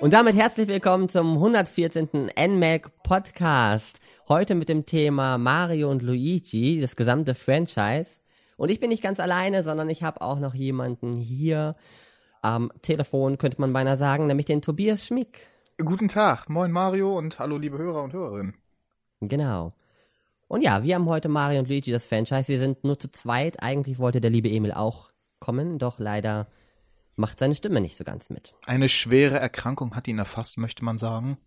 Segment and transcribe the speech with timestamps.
[0.00, 2.30] Und damit herzlich willkommen zum 114.
[2.34, 4.00] NMAC Podcast.
[4.30, 8.20] Heute mit dem Thema Mario und Luigi, das gesamte Franchise.
[8.56, 11.76] Und ich bin nicht ganz alleine, sondern ich habe auch noch jemanden hier
[12.40, 15.46] am Telefon, könnte man beinahe sagen, nämlich den Tobias Schmick.
[15.76, 18.54] Guten Tag, moin Mario und hallo liebe Hörer und Hörerinnen.
[19.20, 19.74] Genau.
[20.48, 22.48] Und ja, wir haben heute Mario und Luigi das Franchise.
[22.48, 23.62] Wir sind nur zu zweit.
[23.62, 26.46] Eigentlich wollte der liebe Emil auch kommen, doch leider
[27.20, 28.54] macht seine Stimme nicht so ganz mit.
[28.66, 31.38] Eine schwere Erkrankung hat ihn erfasst, möchte man sagen.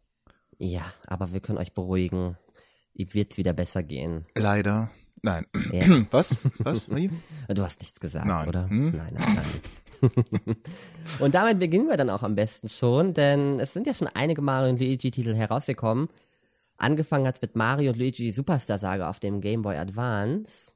[0.58, 2.38] Ja, aber wir können euch beruhigen.
[2.94, 4.26] Ihm wird's wieder besser gehen.
[4.36, 4.91] Leider.
[5.23, 5.48] Nein.
[5.72, 5.86] Ja.
[6.12, 6.38] Was?
[6.59, 6.86] Was?
[7.48, 8.48] Du hast nichts gesagt, Nein.
[8.48, 8.70] oder?
[8.70, 8.91] Hm?
[8.96, 10.55] Nein, nein, nein.
[11.20, 14.41] und damit beginnen wir dann auch am besten schon, denn es sind ja schon einige
[14.41, 16.08] Mario und Luigi-Titel herausgekommen.
[16.77, 20.74] Angefangen hat's mit Mario und Luigi Superstar Saga auf dem Game Boy Advance.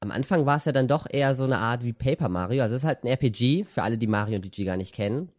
[0.00, 2.62] Am Anfang war es ja dann doch eher so eine Art wie Paper Mario.
[2.62, 5.30] Also es ist halt ein RPG, für alle, die Mario und Luigi gar nicht kennen.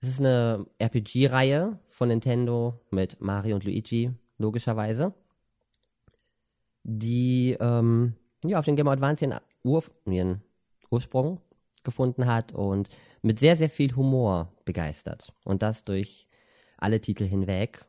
[0.00, 5.14] Es ist eine RPG-Reihe von Nintendo mit Mario und Luigi, logischerweise.
[6.82, 10.42] Die ähm, ja, auf dem Game Advance ihren, Ur ihren
[10.90, 11.40] Ursprung
[11.84, 12.88] gefunden hat und
[13.22, 15.32] mit sehr, sehr viel Humor begeistert.
[15.44, 16.26] Und das durch
[16.76, 17.84] alle Titel hinweg.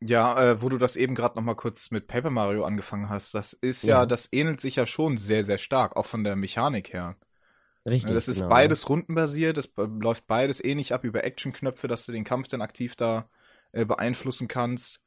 [0.00, 3.34] Ja, äh, wo du das eben gerade noch mal kurz mit Paper Mario angefangen hast,
[3.34, 4.06] das ist ja, Ja.
[4.06, 7.16] das ähnelt sich ja schon sehr, sehr stark, auch von der Mechanik her.
[7.86, 8.14] Richtig.
[8.14, 8.48] das ist genau.
[8.48, 12.96] beides rundenbasiert, es läuft beides ähnlich ab über Actionknöpfe, dass du den Kampf dann aktiv
[12.96, 13.28] da
[13.72, 15.02] äh, beeinflussen kannst.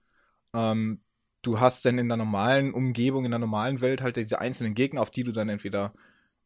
[0.53, 1.01] Ähm,
[1.41, 5.01] du hast dann in der normalen Umgebung, in der normalen Welt halt diese einzelnen Gegner,
[5.01, 5.93] auf die du dann entweder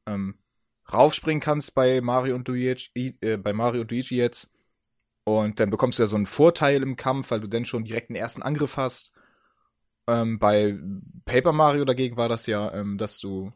[0.05, 0.35] ähm,
[0.91, 4.51] raufspringen kannst bei Mario und Luigi, äh, bei Mario und Luigi jetzt.
[5.23, 8.09] Und dann bekommst du ja so einen Vorteil im Kampf, weil du dann schon direkt
[8.09, 9.13] den ersten Angriff hast.
[10.07, 10.77] Ähm, bei
[11.25, 13.53] Paper Mario dagegen war das ja, ähm, dass du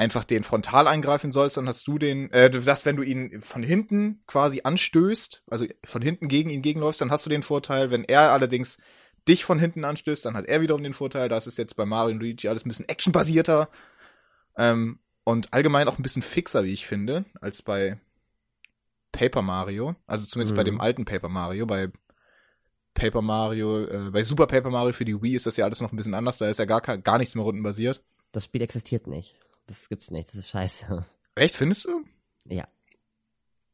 [0.00, 3.62] einfach den frontal eingreifen sollst, dann hast du den, äh, sagst, wenn du ihn von
[3.62, 7.90] hinten quasi anstößt, also von hinten gegen ihn gegenläufst, dann hast du den Vorteil.
[7.90, 8.78] Wenn er allerdings
[9.28, 11.28] dich von hinten anstößt, dann hat er wiederum den Vorteil.
[11.28, 13.68] Das ist jetzt bei Mario und Luigi alles ein bisschen actionbasierter
[14.56, 18.00] ähm, und allgemein auch ein bisschen fixer, wie ich finde, als bei
[19.12, 19.94] Paper Mario.
[20.06, 20.66] Also zumindest bei Mhm.
[20.66, 21.66] dem alten Paper Mario.
[21.66, 21.90] Bei
[22.94, 25.92] Paper Mario, äh, bei Super Paper Mario für die Wii ist das ja alles noch
[25.92, 26.38] ein bisschen anders.
[26.38, 28.02] Da ist ja gar, gar nichts mehr rundenbasiert.
[28.32, 29.36] Das Spiel existiert nicht.
[29.66, 30.28] Das gibt's nicht.
[30.28, 31.04] Das ist scheiße.
[31.36, 32.04] Echt, findest du?
[32.48, 32.64] Ja.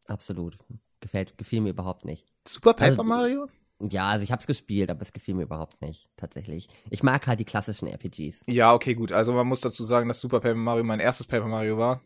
[0.06, 0.56] Absolut.
[1.00, 2.26] Gefällt, gefiel mir überhaupt nicht.
[2.46, 3.48] Super Paper Also- Mario?
[3.78, 6.68] Ja, also ich hab's gespielt, aber es gefiel mir überhaupt nicht, tatsächlich.
[6.88, 8.44] Ich mag halt die klassischen RPGs.
[8.46, 9.12] Ja, okay, gut.
[9.12, 12.00] Also man muss dazu sagen, dass Super Paper Mario mein erstes Paper Mario war.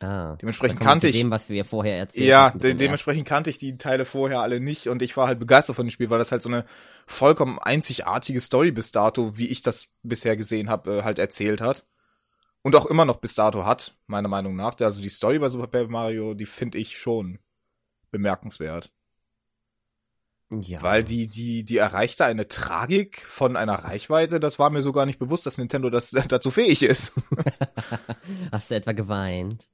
[0.00, 0.36] Ah.
[0.40, 4.04] Dementsprechend kannte ich- dem, was wir vorher erzählt Ja, de dementsprechend kannte ich die Teile
[4.04, 6.48] vorher alle nicht und ich war halt begeistert von dem Spiel, weil das halt so
[6.48, 6.64] eine
[7.06, 11.84] vollkommen einzigartige Story bis dato, wie ich das bisher gesehen habe, äh, halt erzählt hat.
[12.62, 14.76] Und auch immer noch bis dato hat, meiner Meinung nach.
[14.80, 17.38] Also die Story bei Super Paper Mario, die finde ich schon
[18.10, 18.90] bemerkenswert.
[20.50, 20.82] ersten- Ja.
[20.82, 25.06] Weil die, die, die erreichte eine Tragik von einer Reichweite, das war mir so gar
[25.06, 27.12] nicht bewusst, dass Nintendo das dazu fähig ist.
[28.52, 29.68] Hast du etwa geweint?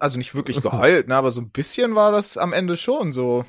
[0.00, 3.44] Also nicht wirklich geheult, ne, aber so ein bisschen war das am Ende schon so.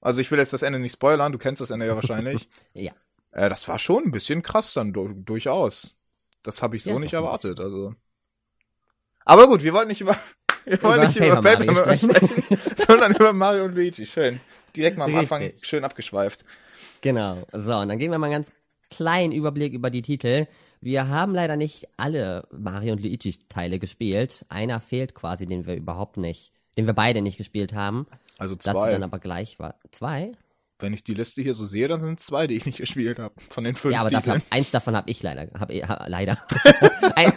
[0.00, 2.48] Also ich will jetzt das Ende nicht spoilern, du kennst das Ende ja wahrscheinlich.
[2.74, 2.92] Ja.
[3.32, 5.94] äh, das war schon ein bisschen krass dann du durchaus.
[6.42, 7.94] Das habe ich so Ja, nicht erwartet, also.
[9.24, 10.16] Aber gut, wir wollen nicht über
[10.64, 12.12] wir wollen Über nicht über Paper Paper Mario sprechen,
[12.76, 14.06] sondern über Mario und Luigi.
[14.06, 14.40] Schön.
[14.74, 15.66] Direkt mal am Anfang Richtig.
[15.66, 16.44] schön abgeschweift.
[17.00, 17.38] Genau.
[17.52, 18.52] So, und dann gehen wir mal ganz
[18.90, 20.46] kleinen Überblick über die Titel.
[20.80, 24.44] Wir haben leider nicht alle Mario und Luigi Teile gespielt.
[24.48, 28.06] Einer fehlt quasi, den wir überhaupt nicht, den wir beide nicht gespielt haben.
[28.38, 28.90] Also Dazu zwei.
[28.90, 29.76] dann aber gleich war.
[29.90, 30.32] Zwei?
[30.78, 33.34] Wenn ich die Liste hier so sehe, dann sind zwei, die ich nicht gespielt habe.
[33.50, 36.38] Von den fünf Ja, aber davon, eins davon habe ich leider, hab, ich- ha, leider.
[37.16, 37.32] Ein,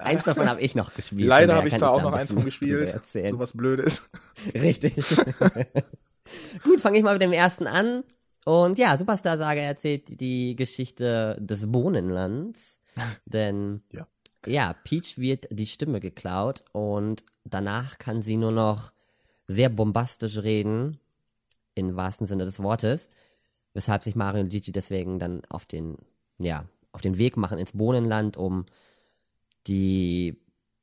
[0.00, 1.26] eins davon habe ich noch gespielt.
[1.26, 3.00] Leider habe ich da kann auch noch eins gespielt.
[3.12, 4.04] So was Blödes.
[4.54, 4.94] Richtig.
[6.64, 8.04] Gut, fange ich mal mit dem ersten an.
[8.46, 12.80] Und ja, Superstar Saga erzählt die Geschichte des Bohnenlands.
[13.26, 14.06] Denn Ja.
[14.46, 18.92] ja, Peach wird die Stimme geklaut und danach kann sie nur noch
[19.48, 21.00] sehr bombastisch reden,
[21.74, 23.08] im wahrsten Sinne des Wortes,
[23.74, 25.96] weshalb sich Mario und Luigi deswegen dann auf den,
[26.38, 28.64] ja, auf den Weg machen ins Bohnenland, um
[29.66, 30.40] die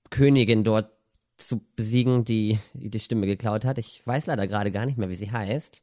[0.09, 0.91] Königin dort
[1.37, 3.77] zu besiegen, die die, die Stimme geklaut hat.
[3.77, 5.81] Ich weiß leider gerade gar nicht mehr, wie sie heißt.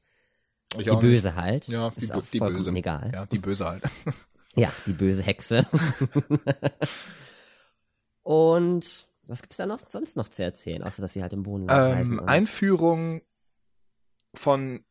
[0.77, 1.01] Ich Die auch nicht.
[1.03, 1.67] Böse halt.
[1.69, 2.79] Ja, die, ist auch die vollkommen Böse.
[2.79, 3.11] egal.
[3.13, 3.83] Ja, die Böse halt.
[4.57, 5.65] Ja, die böse Hexe.
[8.23, 12.15] Und was gibt's da noch, sonst noch zu erzählen, außer dass sie halt im reisen?
[12.15, 13.23] ähm, und- Einführung
[14.35, 14.85] von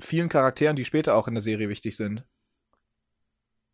[0.00, 2.24] vielen Charakteren, die später auch in der Serie wichtig sind.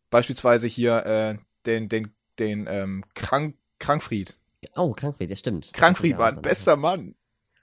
[0.09, 4.37] Beispielsweise hier äh, den, den, den ähm, Krank, Krankfried.
[4.75, 5.71] oh, Krankfried, ja stimmt.
[5.73, 7.15] Krankfried auch- bester Mann.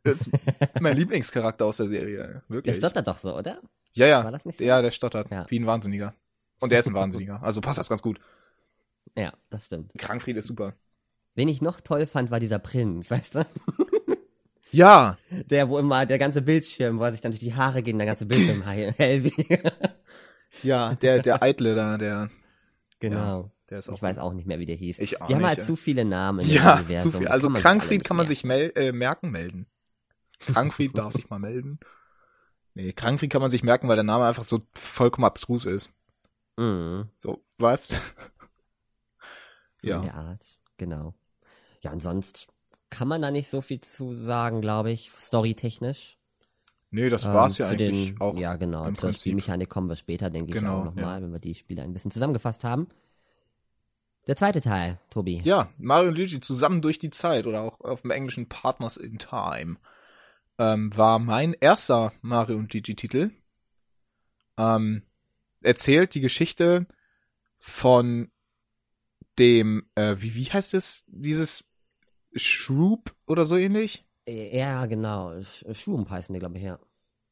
[0.02, 0.30] Das ist
[0.80, 2.42] mein Lieblingscharakter aus der Serie.
[2.48, 2.78] Wirklich.
[2.78, 3.60] Der stottert doch so, oder?
[3.96, 4.24] Ja, ja.
[4.24, 4.64] War das nicht so?
[4.64, 5.30] Ja, der stottert.
[5.30, 5.46] Ja.
[5.48, 6.14] Wie ein Wahnsinniger.
[6.60, 7.42] Und der ist ein Wahnsinniger.
[7.42, 8.18] Also passt das ganz gut.
[9.16, 9.92] Ja, das stimmt.
[9.98, 10.74] Krankfried ist super.
[11.34, 13.46] Wen ich noch toll fand, war dieser Prinz, weißt du?
[14.72, 17.96] Ja, Der, wo immer der ganze Bildschirm, wo er sich dann durch die Haare geht
[17.98, 19.72] der ganze Bildschirm hell wird.
[20.62, 22.30] ja, der, der Eitle da, der,
[22.98, 23.50] Genau.
[23.70, 23.94] der ist auch.
[23.94, 24.98] Ich weiß auch nicht mehr, wie der hieß.
[24.98, 25.64] Ich auch Die haben nicht, halt ja.
[25.64, 27.12] zu viele Namen in Ja, Universum.
[27.12, 27.28] zu viel.
[27.28, 29.66] Also Krankfried kann man sich mel äh, merken, melden.
[30.40, 31.78] Krankfried darf sich mal melden.
[32.76, 35.92] Nee, Krankfried kann man sich merken, weil der Name einfach so vollkommen abstrus ist.
[36.58, 37.08] Mhm.
[37.16, 37.88] So, was?
[37.88, 37.98] So
[39.88, 39.96] Ja.
[39.96, 41.14] in der Art, genau.
[41.82, 42.48] Ja, und sonst
[42.90, 46.18] kann man da nicht so viel zu sagen, glaube ich, storytechnisch.
[46.90, 48.36] Nee, das war's Ähm, ja eigentlich den, auch.
[48.36, 48.86] Ja, genau.
[48.86, 49.20] im Zur Prinzip.
[49.22, 52.10] Spielmechanik kommen wir später, denke ich Genau, auch nochmal, wenn wir die Spiele ein bisschen
[52.10, 52.88] zusammengefasst haben.
[54.26, 55.40] Der zweite Teil, Tobi.
[55.44, 59.18] Ja, Mario und Luigi zusammen durch die Zeit oder auch auf dem englischen Partners in
[59.18, 59.76] Time
[60.58, 63.30] ähm, war mein erster Mario und Luigi Titel.
[64.58, 65.02] Ähm,
[65.62, 66.86] erzählt die Geschichte
[67.58, 68.30] von
[69.38, 71.64] dem, äh, wie, wie heißt es, dieses
[72.34, 74.04] Shroop oder so ähnlich?
[74.26, 75.30] Äh, Ja, genau.
[75.32, 76.78] Sch- Schwump heißen die, glaube ich, ja.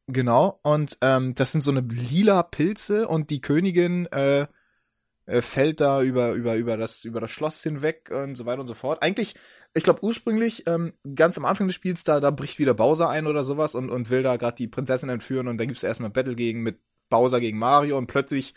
[0.07, 4.47] Genau, und ähm, das sind so eine lila Pilze und die Königin äh,
[5.25, 8.67] äh, fällt da über, über, über, das, über das Schloss hinweg und so weiter und
[8.67, 9.03] so fort.
[9.03, 9.35] Eigentlich,
[9.75, 13.27] ich glaube ursprünglich, ähm, ganz am Anfang des Spiels, da, da bricht wieder Bowser ein
[13.27, 16.13] oder sowas und, und will da gerade die Prinzessin entführen und da gibt's erstmal ein
[16.13, 16.79] Battle gegen mit
[17.09, 18.55] Bowser gegen Mario und plötzlich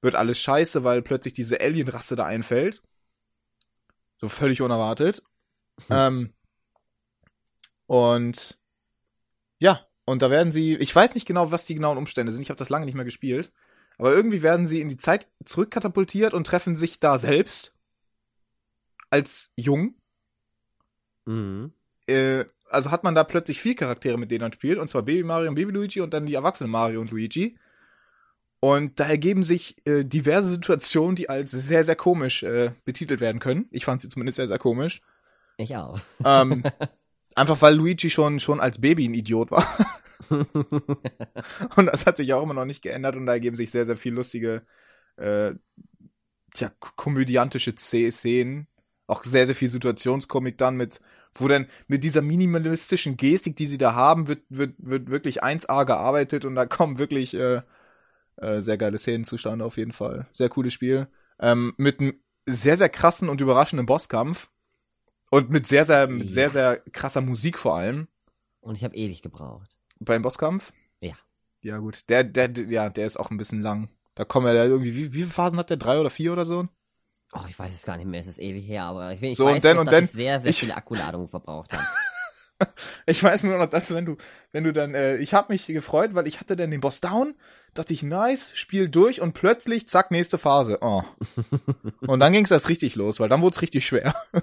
[0.00, 2.82] wird alles scheiße, weil plötzlich diese Alien-Rasse da einfällt.
[4.16, 5.22] So völlig unerwartet.
[5.90, 6.32] ähm,
[7.86, 8.58] und
[9.60, 12.50] ja, und da werden sie, ich weiß nicht genau, was die genauen Umstände sind, ich
[12.50, 13.52] habe das lange nicht mehr gespielt,
[13.96, 17.74] aber irgendwie werden sie in die Zeit zurückkatapultiert und treffen sich da selbst
[19.10, 19.94] als jung.
[21.28, 21.72] Mhm.
[22.06, 25.24] Äh, also hat man da plötzlich vier Charaktere, mit denen man spielt, und zwar Baby
[25.24, 27.56] Mario und Baby Luigi und dann die erwachsenen Mario und Luigi.
[28.60, 33.40] Und da ergeben sich äh, diverse Situationen, die als sehr, sehr komisch äh, betitelt werden
[33.40, 33.68] können.
[33.70, 35.00] Ich fand sie zumindest sehr, sehr komisch.
[35.58, 36.00] Ich auch.
[36.24, 36.64] Ähm,
[37.36, 39.66] einfach weil Luigi schon, schon als Baby ein Idiot war.
[41.76, 43.96] und das hat sich auch immer noch nicht geändert und da ergeben sich sehr, sehr
[43.96, 44.62] viel lustige,
[45.16, 45.52] äh,
[46.56, 48.66] ja, komödiantische Szene- Szenen.
[49.06, 51.00] Auch sehr, sehr viel Situationskomik dann mit,
[51.40, 55.84] wo dann mit dieser minimalistischen Gestik, die sie da haben, wird, wird, wird wirklich 1A
[55.84, 57.62] gearbeitet und da kommen wirklich äh,
[58.36, 60.26] äh, sehr geile Szenen zustande auf jeden Fall.
[60.32, 61.08] Sehr cooles Spiel.
[61.40, 62.14] Ähm, mit einem
[62.46, 64.48] sehr, sehr krassen und überraschenden Bosskampf.
[65.30, 68.08] Und mit sehr, sehr, mit sehr, sehr krasser Musik vor allem.
[68.60, 69.76] Und ich habe ewig gebraucht.
[70.00, 70.72] Beim Bosskampf?
[71.02, 71.14] Ja.
[71.60, 72.08] Ja, gut.
[72.08, 73.90] Der, der, der, ja, der ist auch ein bisschen lang.
[74.14, 75.76] Da kommen ja da irgendwie, wie, wie viele Phasen hat der?
[75.76, 76.68] Drei oder vier oder so?
[77.32, 79.44] Oh, ich weiß es gar nicht mehr, es ist ewig her, aber ich, ich So,
[79.46, 81.82] weiß und dann- noch, und dass dann- ich sehr, sehr ich- viele Akkuladungen verbraucht habe.
[83.06, 84.16] Ich weiß nur noch, dass wenn du,
[84.50, 87.36] wenn du dann, äh, ich habe mich gefreut, weil ich hatte dann den Boss down,
[87.72, 90.78] dachte ich, nice, Spiel durch und plötzlich, zack, nächste Phase.
[90.80, 91.04] Oh.
[92.00, 94.12] und dann ging's erst richtig los, weil dann wurde es richtig schwer.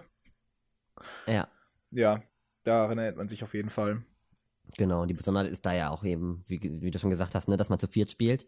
[1.27, 1.49] ja,
[1.91, 2.23] Ja,
[2.63, 4.01] daran erinnert man sich auf jeden Fall.
[4.77, 5.01] genau.
[5.01, 7.57] Und die Besonderheit ist da ja auch eben, wie, wie du schon gesagt hast, ne,
[7.57, 8.47] dass man zu viert spielt.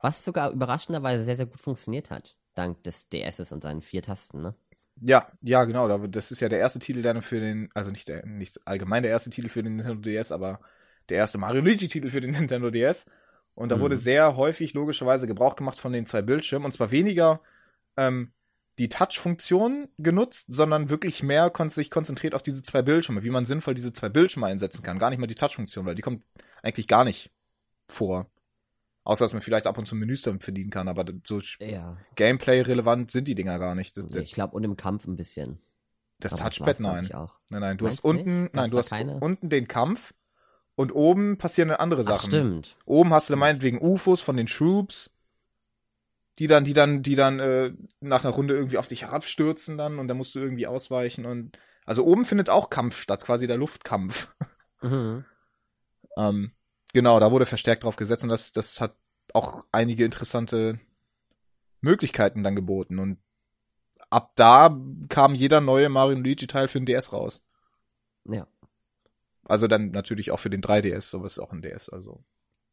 [0.00, 2.36] Was sogar überraschenderweise sehr, sehr gut funktioniert hat.
[2.54, 4.54] Dank des DSs und seinen vier Tasten, ne?
[5.00, 5.88] Ja, ja, genau.
[5.88, 9.02] da- Das ist ja der erste Titel, der für den, also nicht der, nicht allgemein
[9.02, 10.60] der erste Titel für den Nintendo DS, aber
[11.08, 13.06] der erste Mario Luigi Titel für den Nintendo DS.
[13.54, 13.80] Und da Mhm.
[13.80, 16.64] wurde sehr häufig logischerweise Gebrauch gemacht von den zwei Bildschirmen.
[16.66, 17.40] Und zwar weniger
[17.96, 18.32] ähm,
[18.78, 23.44] die Touch-Funktion genutzt, sondern wirklich mehr kon sich konzentriert auf diese zwei Bildschirme, wie man
[23.44, 24.98] sinnvoll diese zwei Bildschirme einsetzen kann.
[24.98, 26.24] Gar nicht mal die Touch-Funktion, weil die kommt
[26.62, 27.30] eigentlich gar nicht
[27.88, 28.28] vor.
[29.04, 31.98] Außer, dass man vielleicht ab und zu Menüs damit verdienen kann, aber so Ja.
[32.16, 33.96] Gameplay-relevant sind die Dinger gar nicht.
[33.96, 35.60] Das, Nee, ich glaube, und im Kampf ein bisschen.
[36.20, 37.10] das Aber Touchpad, nein.
[37.50, 39.18] Nein, nein, du Meinst hast unten, nein, du hast keine?
[39.20, 40.14] unten den Kampf
[40.74, 42.28] und oben passieren andere Ach, Sachen.
[42.30, 42.76] stimmt.
[42.86, 45.10] Oben hast du meinetwegen UFOs von den Troops,
[46.38, 49.98] die dann, die dann, die dann äh, nach einer Runde irgendwie auf dich herabstürzen dann
[49.98, 53.58] und dann musst du irgendwie ausweichen und also oben findet auch Kampf statt, quasi der
[53.58, 54.34] Luftkampf.
[54.80, 55.24] Mhm.
[56.16, 56.52] ähm,
[56.94, 58.96] genau, da wurde verstärkt drauf gesetzt und das, das hat
[59.34, 60.80] auch einige interessante
[61.82, 63.18] Möglichkeiten dann geboten und
[64.08, 64.74] ab da
[65.10, 67.42] kam jeder neue Mario und Luigi Teil für den DS raus.
[68.26, 68.46] Ja,
[69.44, 72.24] Also dann natürlich auch für den 3DS, sowas ist auch ein DS, also.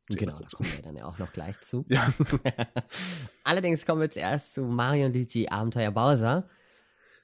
[0.07, 1.83] genau, das da kommen wir dann ja auch noch gleich zu.
[1.89, 2.13] Ja.
[3.43, 6.47] Allerdings kommen wir zuerst zu Mario und Luigi Abenteuer Bowser.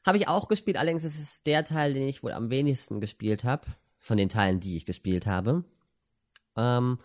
[0.06, 3.44] Habe ich auch gespielt, allerdings ist es der Teil, den ich wohl am wenigsten gespielt
[3.44, 3.68] habe.
[4.00, 5.66] Von den Teilen, die ich gespielt habe.
[6.58, 7.00] Ähm,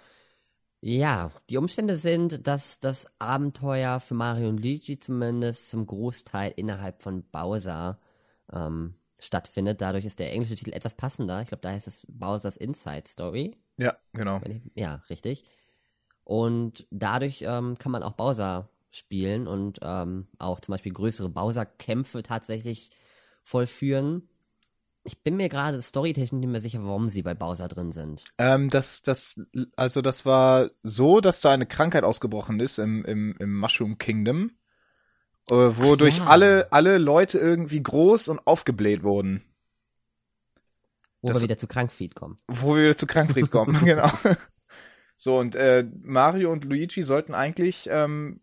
[0.81, 7.01] ja, die Umstände sind, dass das Abenteuer für Mario und Luigi zumindest zum Großteil innerhalb
[7.01, 8.01] von Bowser
[8.53, 9.81] ähm, stattfindet.
[9.81, 11.41] Dadurch ist der englische Titel etwas passender.
[11.41, 13.57] Ich glaube, da heißt es Bowser's Inside Story.
[13.77, 14.41] Ja, genau.
[14.45, 15.45] Ich, ja, richtig.
[16.25, 22.23] Und dadurch ähm, kann man auch Bowser spielen und ähm, auch zum Beispiel größere Bowser-Kämpfe
[22.23, 22.91] tatsächlich
[23.45, 24.29] vollführen.
[25.05, 28.23] Ich bin mir gerade storytechnisch nicht mehr sicher, warum sie bei Bowser drin sind.
[28.39, 29.41] Ähm, das, das,
[29.75, 34.53] also das war so, dass da eine Krankheit ausgebrochen ist im, im, im Mushroom Kingdom,
[35.51, 36.27] äh, wodurch ja.
[36.27, 39.43] alle, alle Leute irgendwie groß und aufgebläht wurden.
[41.21, 42.37] Wo Das- wir wieder zu Krankfeed kommen.
[42.47, 44.11] Wo wir wieder zu Krankfried kommen, genau.
[45.17, 48.41] So, und äh, Mario und Luigi sollten eigentlich ähm,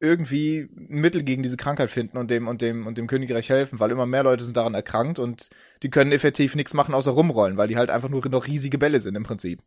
[0.00, 3.78] irgendwie ein Mittel gegen diese Krankheit finden und dem und dem und dem Königreich helfen,
[3.78, 5.50] weil immer mehr Leute sind daran erkrankt und
[5.82, 8.98] die können effektiv nichts machen außer rumrollen, weil die halt einfach nur noch riesige Bälle
[8.98, 9.62] sind im Prinzip.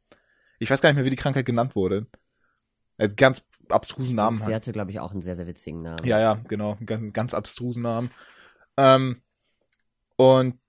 [0.60, 2.08] Ich weiß gar nicht mehr, wie die Krankheit genannt wurde.
[2.98, 4.56] Als ganz abstrusen Namen Sie halt.
[4.56, 6.06] hatte, glaube ich, auch einen sehr, sehr witzigen Namen.
[6.06, 6.74] Ja, ja, genau.
[6.74, 8.10] Einen Ganz, ganz abstrusen Namen.
[8.78, 9.22] Ähm,
[10.16, 10.60] und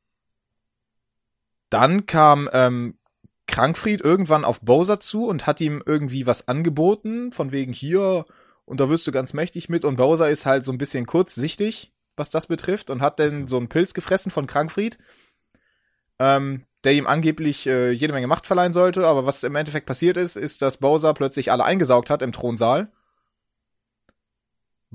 [1.71, 2.99] dann kam ähm,
[3.47, 8.25] Krankfried irgendwann auf Bowser zu und hat ihm irgendwie was angeboten, von wegen hier,
[8.65, 9.85] und da wirst du ganz mächtig mit.
[9.85, 13.57] Und Bowser ist halt so ein bisschen kurzsichtig, was das betrifft, und hat dann so
[13.57, 14.99] einen Pilz gefressen von Krankfried,
[16.19, 19.07] ähm, der ihm angeblich äh, jede Menge Macht verleihen sollte.
[19.07, 22.91] Aber was im Endeffekt passiert ist, ist, dass Bowser plötzlich alle eingesaugt hat im Thronsaal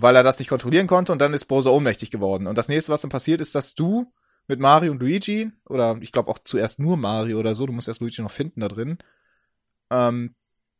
[0.01, 2.47] weil er das nicht kontrollieren konnte und dann ist Bowser ohnmächtig geworden.
[2.47, 4.11] Und das nächste, was dann passiert, ist, dass du
[4.47, 7.89] mit Mario und Luigi, oder ich glaube auch zuerst nur Mario oder so, du musst
[7.89, 8.97] erst Luigi noch finden da drin,
[9.91, 10.35] ähm,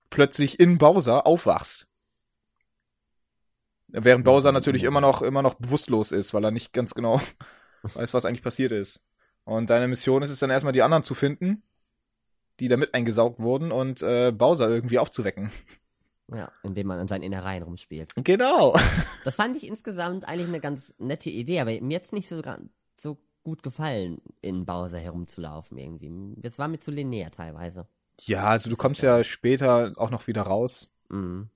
[0.10, 1.89] plötzlich in Bowser aufwachst.
[3.92, 7.20] Während Bowser natürlich immer noch, immer noch bewusstlos ist, weil er nicht ganz genau
[7.84, 9.04] weiß, was eigentlich passiert ist.
[9.46, 11.64] Und deine Mission ist es dann erstmal, die anderen zu finden,
[12.60, 15.52] die da mit eingesaugt wurden und äh, Bowser irgendwie aufzuwecken.
[16.32, 18.14] Ja, indem man an seinen Innereien rumspielt.
[18.24, 18.78] Genau.
[19.26, 22.42] Das fand ich insgesamt eigentlich eine ganz nette Idee, aber mir jetzt nicht so,
[22.96, 26.12] so gut gefallen, in Bowser herumzulaufen irgendwie.
[26.38, 27.86] Das war mir zu linear teilweise.
[28.22, 31.50] Ja, also du kommst ja später auch noch wieder raus Mhm.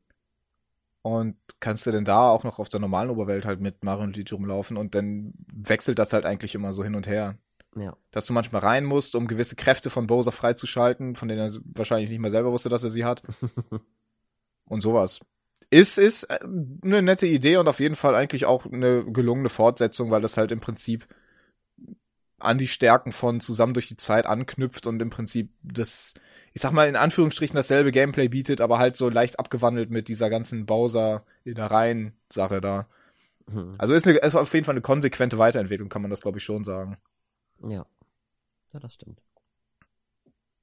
[1.04, 4.16] Und kannst du denn da auch noch auf der normalen Oberwelt halt mit Mario und
[4.16, 7.38] Luigi rumlaufen und dann wechselt das halt eigentlich immer so hin und her.
[7.76, 7.98] Ja.
[8.12, 12.10] Dass du manchmal rein musst, um gewisse Kräfte von Bowser freizuschalten, von denen er wahrscheinlich
[12.10, 13.22] nicht mehr selber wusste, dass er sie hat.
[14.66, 15.20] und sowas.
[15.70, 16.40] Ist, ist äh,
[16.84, 20.52] eine nette Idee und auf jeden Fall eigentlich auch eine gelungene Fortsetzung, weil das halt
[20.52, 21.08] im Prinzip
[22.40, 26.14] an die Stärken von Zusammen durch die Zeit anknüpft und im Prinzip das,
[26.54, 30.30] ich sag mal in Anführungsstrichen dasselbe Gameplay bietet, aber halt so leicht abgewandelt mit dieser
[30.30, 32.88] ganzen Bowser-Innereien-Sache da.
[33.48, 33.76] Mhm.
[33.78, 36.44] Also ist, eine, ist auf jeden Fall eine konsequente Weiterentwicklung, kann man das glaube ich
[36.44, 36.98] schon sagen.
[37.68, 37.86] Ja.
[38.72, 39.22] Ja, das stimmt.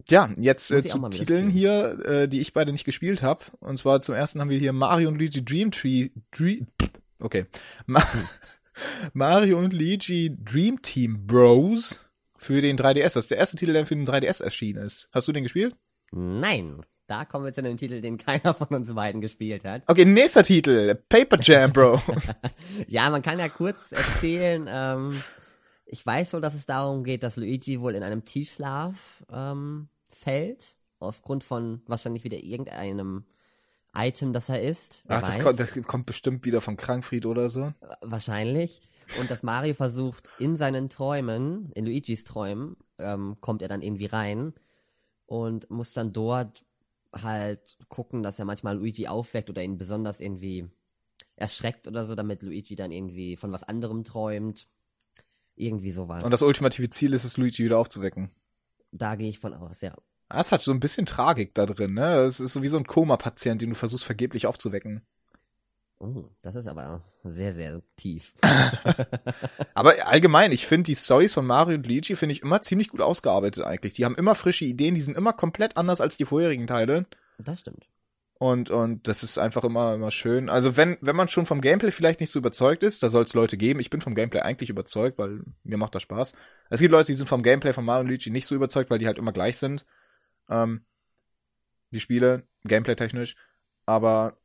[0.09, 3.45] Ja, jetzt äh, zu Titeln hier, äh, die ich beide nicht gespielt habe.
[3.61, 6.09] Und zwar zum ersten haben wir hier Mario und Luigi Dream Tree.
[6.31, 6.67] Dream,
[7.19, 7.47] okay.
[7.87, 8.03] Ma
[9.13, 12.01] Mario und Luigi Dream Team Bros
[12.41, 13.03] für den 3DS.
[13.03, 15.11] Das ist der erste Titel, der für den 3DS erschienen ist.
[15.13, 15.77] Hast du den gespielt?
[16.11, 16.81] Nein.
[17.07, 19.83] Da kommen wir zu einem Titel, den keiner von uns beiden gespielt hat.
[19.89, 20.95] Okay, nächster Titel.
[20.95, 22.01] Paper Jam Bros.
[22.89, 25.23] Ja, man kann ja kurz erzählen, ähm,
[25.85, 30.79] ich weiß wohl, dass es darum geht, dass Luigi wohl in einem Tiefschlaf ähm, fällt,
[30.99, 33.25] aufgrund von wahrscheinlich wieder irgendeinem
[33.95, 35.05] Item, das er isst.
[35.09, 37.75] Ach, das kommt, das kommt bestimmt wieder von Krankfried oder so.
[38.01, 38.81] Wahrscheinlich.
[39.19, 44.07] Und dass Mario versucht, in seinen Träumen, in Luigis Träumen, ähm, kommt er dann irgendwie
[44.07, 44.55] rein
[45.27, 46.65] und muss dann dort
[47.13, 50.69] halt gucken, dass er manchmal Luigi aufweckt oder ihn besonders irgendwie
[51.37, 54.69] erschreckt oder so, damit Luigi dann irgendwie von was anderem träumt.
[55.57, 56.23] Irgendwie sowas.
[56.23, 58.31] Und das ultimative Ziel ist es, Luigi wieder aufzuwecken.
[58.93, 59.95] da gehe ich von aus, ja.
[60.29, 62.21] Das hat so ein bisschen Tragik da drin, ne?
[62.21, 65.03] Es ist so wie so ein Koma-Patient, den du versuchst vergeblich aufzuwecken.
[66.03, 68.33] Oh, das ist aber sehr, sehr tief.
[69.75, 73.03] Aber allgemein, ich finde die Stories von Mario und Luigi finde ich immer ziemlich gut
[73.03, 73.93] ausgearbeitet eigentlich.
[73.95, 77.05] Die haben immer frische Ideen, die sind immer komplett anders als die vorherigen Teile.
[77.37, 77.87] Das stimmt.
[78.39, 80.49] Und, und das ist einfach immer, immer schön.
[80.49, 83.35] Also wenn, wenn man schon vom Gameplay vielleicht nicht so überzeugt ist, da soll es
[83.35, 83.81] Leute geben.
[83.81, 86.35] Ich bin vom Gameplay eigentlich überzeugt, weil mir macht das Spaß.
[86.71, 88.99] Es gibt Leute, die sind vom Gameplay von Mario und Luigi nicht so überzeugt, weil
[88.99, 89.85] die halt immer gleich sind.
[90.49, 90.87] Ähm,
[91.91, 93.37] die Spiele, gameplay-technisch.
[93.85, 94.40] Aber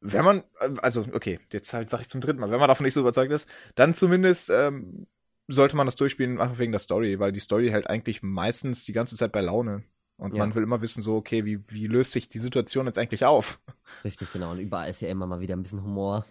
[0.00, 2.84] wenn man, äh, also okay, jetzt halt sag ich zum dritten Mal, wenn man davon
[2.84, 5.06] nicht so überzeugt ist, dann zumindest ähm,
[5.48, 8.92] sollte man das durchspielen, einfach wegen der Story, weil die Story hält eigentlich meistens die
[8.92, 9.82] ganze Zeit bei Laune.
[10.16, 10.40] Und Ja.
[10.40, 13.58] man will immer wissen, so, okay, wie, wie löst sich die Situation jetzt eigentlich auf?
[14.04, 14.52] Richtig, genau.
[14.52, 16.26] Und überall ist ja immer mal wieder ein bisschen Humor.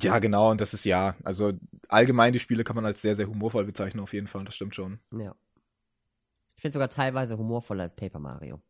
[0.00, 1.52] Ja, genau, und das ist ja, also
[1.88, 4.74] allgemein die Spiele kann man als sehr, sehr humorvoll bezeichnen, auf jeden Fall, das stimmt
[4.74, 4.98] schon.
[5.16, 5.36] Ja.
[6.56, 8.60] Ich finde sogar teilweise humorvoller als Paper Mario.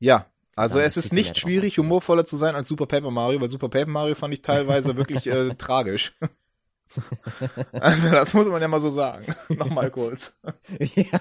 [0.00, 3.50] Ja, also Ja, es ist nicht schwierig, humorvoller zu sein als Super Paper Mario, weil
[3.50, 6.14] Super Paper Mario fand ich teilweise wirklich äh, tragisch.
[7.72, 9.34] also das muss man ja mal so sagen.
[9.48, 10.36] Nochmal kurz.
[10.78, 11.18] ja.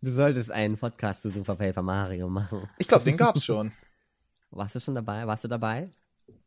[0.00, 2.68] Du solltest einen Podcast zu Super Paper Mario machen.
[2.78, 3.72] Ich glaube, den gab's schon.
[4.50, 5.26] Warst du schon dabei?
[5.26, 5.86] Warst du dabei?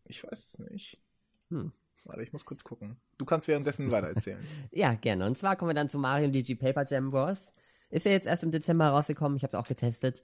[0.03, 1.01] Ich weiß es nicht.
[1.50, 1.72] Hm.
[2.05, 2.98] Warte, ich muss kurz gucken.
[3.17, 4.46] Du kannst währenddessen weitererzählen.
[4.72, 5.25] ja, gerne.
[5.25, 7.53] Und zwar kommen wir dann zu Mario DG Paper Jam Bros.
[7.89, 9.38] Ist ja jetzt erst im Dezember rausgekommen.
[9.38, 10.22] Ich habe es auch getestet.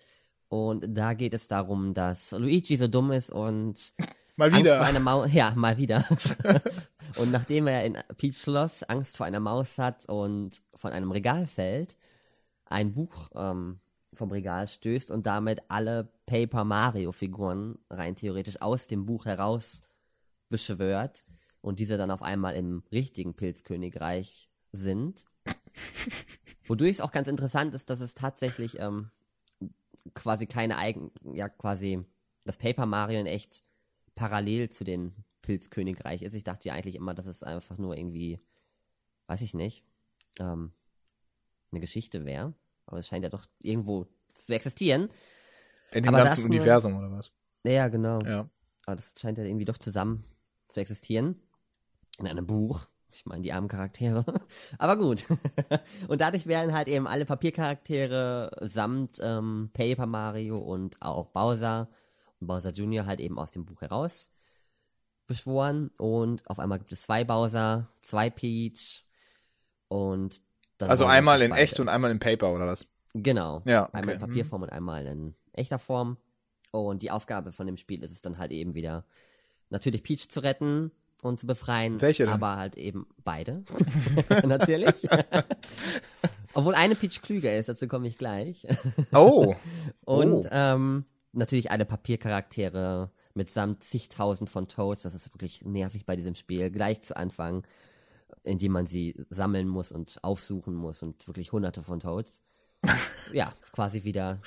[0.52, 3.94] Und da geht es darum, dass Luigi so dumm ist und
[4.36, 4.74] mal wieder.
[4.74, 6.06] Angst vor einer Maus, ja, mal wieder.
[7.16, 11.48] und nachdem er in Peach Schloss Angst vor einer Maus hat und von einem Regal
[11.48, 11.96] fällt,
[12.66, 13.80] ein Buch ähm,
[14.14, 19.84] vom Regal stößt und damit alle Paper Mario Figuren rein theoretisch aus dem Buch heraus
[20.50, 21.24] beschwört
[21.62, 25.24] und diese dann auf einmal im richtigen Pilzkönigreich sind.
[26.68, 29.12] Wodurch es auch ganz interessant ist, dass es tatsächlich ähm,
[30.14, 32.06] quasi keine eigen, ja quasi
[32.44, 33.64] das Paper Mario in echt
[34.16, 36.34] parallel zu den Pilzkönigreich ist.
[36.34, 38.40] Ich dachte ja eigentlich immer, dass es einfach nur irgendwie,
[39.28, 39.84] weiß ich nicht,
[40.40, 40.72] ähm,
[41.72, 42.54] eine Geschichte wäre.
[42.86, 45.10] Aber es scheint ja doch irgendwo zu existieren.
[45.92, 47.32] In dem Aber ganzen Universum oder was?
[47.64, 48.22] Ja, genau.
[48.22, 48.50] Ja.
[48.86, 50.24] Aber das scheint ja irgendwie doch zusammen
[50.68, 51.42] zu existieren.
[52.18, 52.88] In einem Buch.
[53.16, 54.26] Ich meine, die armen Charaktere.
[54.78, 55.26] Aber gut.
[56.08, 61.90] und dadurch werden halt eben alle Papiercharaktere samt ähm, Paper Mario und auch Bowser
[62.40, 63.06] und Bowser Jr.
[63.06, 64.32] halt eben aus dem Buch heraus
[65.28, 65.92] beschworen.
[65.98, 69.06] Und auf einmal gibt es zwei Bowser, zwei Peach
[69.88, 70.42] und
[70.80, 71.62] Also einmal in beide.
[71.62, 72.88] echt und einmal in Paper, oder was?
[73.14, 73.62] Genau.
[73.66, 73.84] Ja.
[73.84, 73.98] Okay.
[73.98, 74.64] Einmal in Papierform mhm.
[74.64, 76.18] und einmal in echter Form.
[76.72, 79.06] Und die Aufgabe von dem Spiel ist es dann halt eben wieder,
[79.70, 80.92] natürlich Peach zu retten
[81.22, 82.02] und zu befreien.
[82.02, 82.34] Welche denn?
[82.34, 83.64] Aber halt eben beide.
[84.46, 85.08] Natürlich.
[86.54, 88.68] Obwohl eine Peach klüger ist, dazu komme ich gleich.
[89.14, 89.56] Oh.
[90.06, 90.50] und oh.
[90.52, 95.04] Ähm, natürlich alle Papiercharaktere mitsamt zigtausend von Toads.
[95.04, 96.70] Das ist wirklich nervig bei diesem Spiel.
[96.70, 97.66] Gleich zu Anfang,
[98.44, 102.44] indem man sie sammeln muss und aufsuchen muss und wirklich hunderte von Toads.
[103.32, 104.42] ja, quasi wieder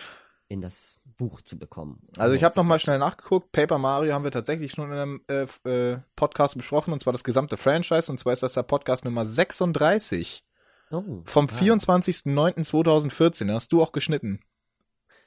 [0.54, 2.00] in das Buch zu bekommen.
[2.16, 3.52] Also ich habe nochmal schnell nachgeguckt.
[3.52, 7.24] Paper Mario haben wir tatsächlich schon in einem äh, äh, Podcast besprochen, und zwar das
[7.24, 8.10] gesamte Franchise.
[8.10, 10.44] Und zwar ist das der Podcast Nummer 36.
[10.90, 11.54] Oh, vom ah.
[11.54, 13.38] 24.09.2014.
[13.40, 14.40] Den hast du auch geschnitten.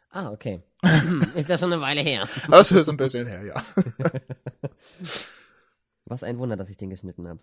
[0.10, 0.64] Ah, okay.
[1.36, 2.28] ist ja schon eine Weile her.
[2.50, 3.62] Das ist ein bisschen her, ja.
[6.06, 7.42] Was ein Wunder, dass ich den geschnitten habe.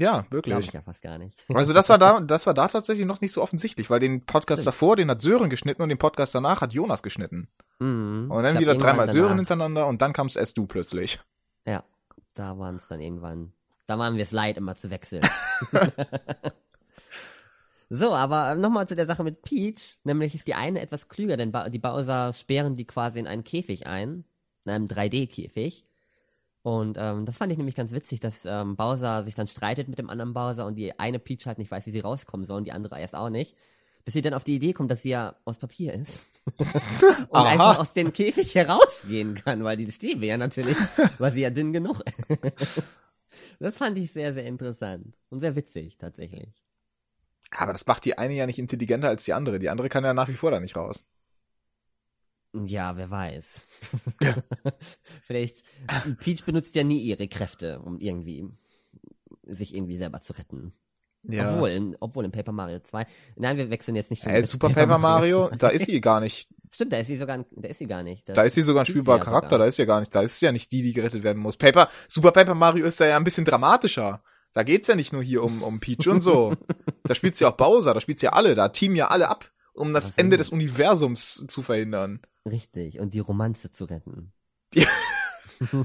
[0.00, 0.52] Ja, wirklich.
[0.52, 1.44] Glaube ich ja fast gar nicht.
[1.54, 4.62] Also das war da, das war da tatsächlich noch nicht so offensichtlich, weil den Podcast
[4.62, 4.74] Stimmt.
[4.74, 7.48] davor, den hat Sören geschnitten und den Podcast danach hat Jonas geschnitten.
[7.80, 8.30] Mhm.
[8.30, 11.20] Und dann wieder dreimal Sören hintereinander und dann kamst erst du plötzlich.
[11.66, 11.84] Ja,
[12.34, 13.52] da waren es dann irgendwann.
[13.86, 15.22] Da waren wir es leid, immer zu wechseln.
[17.90, 19.98] so, aber nochmal zu der Sache mit Peach.
[20.04, 23.86] Nämlich ist die eine etwas klüger, denn die Bowser sperren die quasi in einen Käfig
[23.86, 24.24] ein.
[24.64, 25.84] In einem 3D-Käfig.
[26.62, 29.98] Und ähm, das fand ich nämlich ganz witzig, dass ähm, Bowser sich dann streitet mit
[29.98, 32.64] dem anderen Bowser und die eine Peach halt nicht weiß, wie sie rauskommen soll und
[32.64, 33.56] die andere erst auch nicht.
[34.04, 36.26] Bis sie dann auf die Idee kommt, dass sie ja aus Papier ist.
[36.56, 36.66] und
[37.32, 37.48] Aha.
[37.48, 40.76] einfach aus dem Käfig herausgehen kann, weil die Stäbe ja natürlich,
[41.18, 42.82] weil sie ja dünn genug ist.
[43.58, 46.48] Das fand ich sehr, sehr interessant und sehr witzig tatsächlich.
[47.56, 49.58] Aber das macht die eine ja nicht intelligenter als die andere.
[49.58, 51.04] Die andere kann ja nach wie vor da nicht raus.
[52.52, 53.66] Ja, wer weiß.
[54.22, 54.34] Ja.
[55.22, 55.64] Vielleicht,
[56.18, 58.48] Peach benutzt ja nie ihre Kräfte, um irgendwie,
[59.46, 60.72] sich irgendwie selber zu retten.
[61.22, 61.54] Ja.
[61.54, 63.06] Obwohl, in, obwohl in Paper Mario 2.
[63.36, 64.26] Nein, wir wechseln jetzt nicht.
[64.26, 66.48] Äh, Super Paper, Paper Mario, Mario da ist sie gar nicht.
[66.72, 68.28] Stimmt, da ist sie sogar, da ist sie gar nicht.
[68.28, 69.58] Da, da ist sie sogar ein spielbarer ja Charakter, sogar.
[69.58, 70.14] da ist sie ja gar nicht.
[70.14, 71.56] Da ist sie ja nicht die, die gerettet werden muss.
[71.56, 74.22] Paper, Super Paper Mario ist ja ein bisschen dramatischer.
[74.52, 76.54] Da geht's ja nicht nur hier um, um Peach und so.
[77.04, 79.50] da spielt sie auch Bowser, da spielt sie ja alle, da teamen ja alle ab,
[79.80, 82.20] um das Ende des Universums zu verhindern.
[82.46, 84.32] Richtig, und die Romanze zu retten.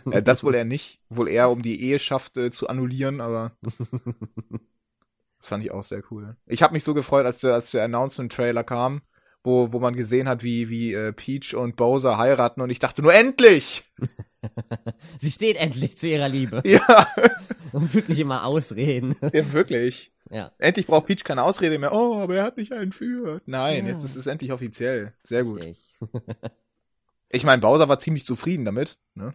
[0.05, 0.21] Ja.
[0.21, 1.01] das wohl eher nicht.
[1.09, 6.37] Wohl eher, um die Eheschaft äh, zu annullieren, aber das fand ich auch sehr cool.
[6.45, 9.01] Ich habe mich so gefreut, als der, als der Announcement-Trailer kam,
[9.43, 13.01] wo, wo man gesehen hat, wie, wie äh, Peach und Bowser heiraten und ich dachte
[13.01, 13.83] nur, endlich!
[15.19, 16.61] Sie steht endlich zu ihrer Liebe.
[16.63, 17.05] Ja.
[17.73, 19.13] Und tut nicht immer ausreden.
[19.33, 20.14] Ja, wirklich.
[20.29, 20.51] Ja.
[20.57, 21.93] Endlich braucht Peach keine Ausrede mehr.
[21.93, 23.43] Oh, aber er hat mich entführt.
[23.45, 23.93] Nein, ja.
[23.93, 25.13] jetzt ist es endlich offiziell.
[25.23, 25.65] Sehr gut.
[27.29, 28.97] ich meine, Bowser war ziemlich zufrieden damit.
[29.13, 29.33] Ne?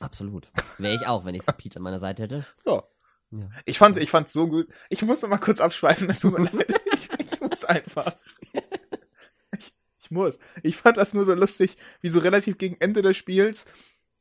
[0.00, 0.50] Absolut.
[0.78, 2.44] Wäre ich auch, wenn ich Peach an meiner Seite hätte.
[2.66, 2.82] Ja.
[3.30, 3.48] ja.
[3.66, 4.68] Ich fand ich fand's so gut.
[4.88, 6.80] Ich muss noch mal kurz abschweifen, das tut mir leid.
[6.92, 8.14] Ich, ich muss einfach.
[9.58, 10.38] Ich, ich muss.
[10.62, 13.66] Ich fand das nur so lustig, wie so relativ gegen Ende des Spiels,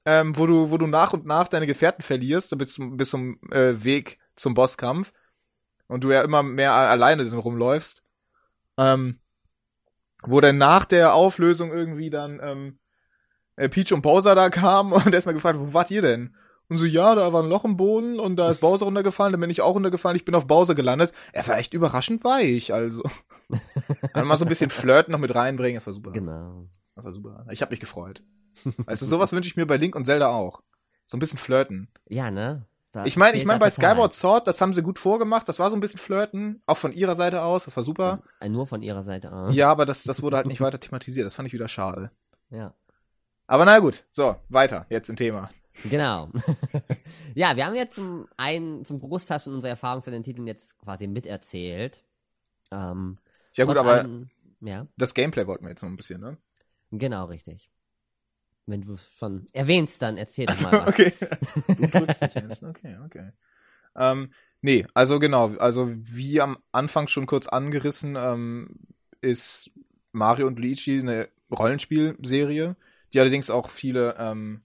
[0.05, 3.39] ähm, wo du, wo du nach und nach deine Gefährten verlierst, bis zum, bis zum
[3.51, 5.13] äh, Weg zum Bosskampf
[5.91, 8.04] und du ja immer mehr alleine dann rumläufst,
[8.77, 9.19] ähm,
[10.23, 12.80] wo dann nach der Auflösung irgendwie dann ähm,
[13.58, 16.36] äh, Peach und Bowser da kamen und erstmal gefragt, wo wart ihr denn?
[16.69, 19.41] Und so, ja, da war ein Loch im Boden und da ist Bowser runtergefallen, dann
[19.41, 21.12] bin ich auch runtergefallen, ich bin auf Bowser gelandet.
[21.34, 23.04] Er war echt überraschend weich, also.
[24.13, 26.12] Einmal so ein bisschen Flirten noch mit reinbringen, das war super.
[26.12, 26.69] Genau.
[26.95, 27.45] Das war super.
[27.51, 28.23] Ich habe mich gefreut.
[28.86, 30.62] Weißt du, sowas wünsche ich mir bei Link und Zelda auch.
[31.06, 31.89] So ein bisschen flirten.
[32.08, 32.65] Ja, ne?
[32.91, 33.69] Da Ich meine, ich meine, da bei.
[33.69, 36.91] Skyward Sword, das haben sie gut vorgemacht, das war so ein bisschen flirten, auch von
[36.91, 38.21] ihrer Seite aus, das war super.
[38.41, 39.56] Äh, Nur von ihrer Seite aus.
[39.56, 42.12] Ja, aber das, das wurde halt nicht weiter thematisiert, das fand ich wieder schade.
[42.49, 42.73] Ja.
[43.47, 45.49] Aber na gut, so, weiter, jetzt im Thema.
[45.89, 46.30] Genau.
[47.36, 50.77] ja, wir haben jetzt zum einen, zum Großteil schon unsere Erfahrungen zu den Titeln jetzt
[50.80, 52.04] quasi miterzählt.
[52.71, 53.17] Ähm,
[53.54, 56.38] Ja gut, aber allem- ja, das Gameplay wollten wir jetzt noch ein bisschen, ne?
[56.91, 57.69] genau, richtig.
[58.65, 60.88] Wenn du schon erwähnst, dann erzähl doch mal was.
[60.88, 61.13] okay.
[61.67, 62.63] Du drückst dich jetzt.
[62.63, 63.32] Okay, okay.
[63.95, 68.80] Ähm, nee, also genau, also wie am Anfang schon kurz angerissen, ähm,
[69.21, 69.71] ist
[70.12, 72.76] Mario und Luigi eine Rollenspielserie,
[73.13, 74.62] die allerdings auch viele ähm,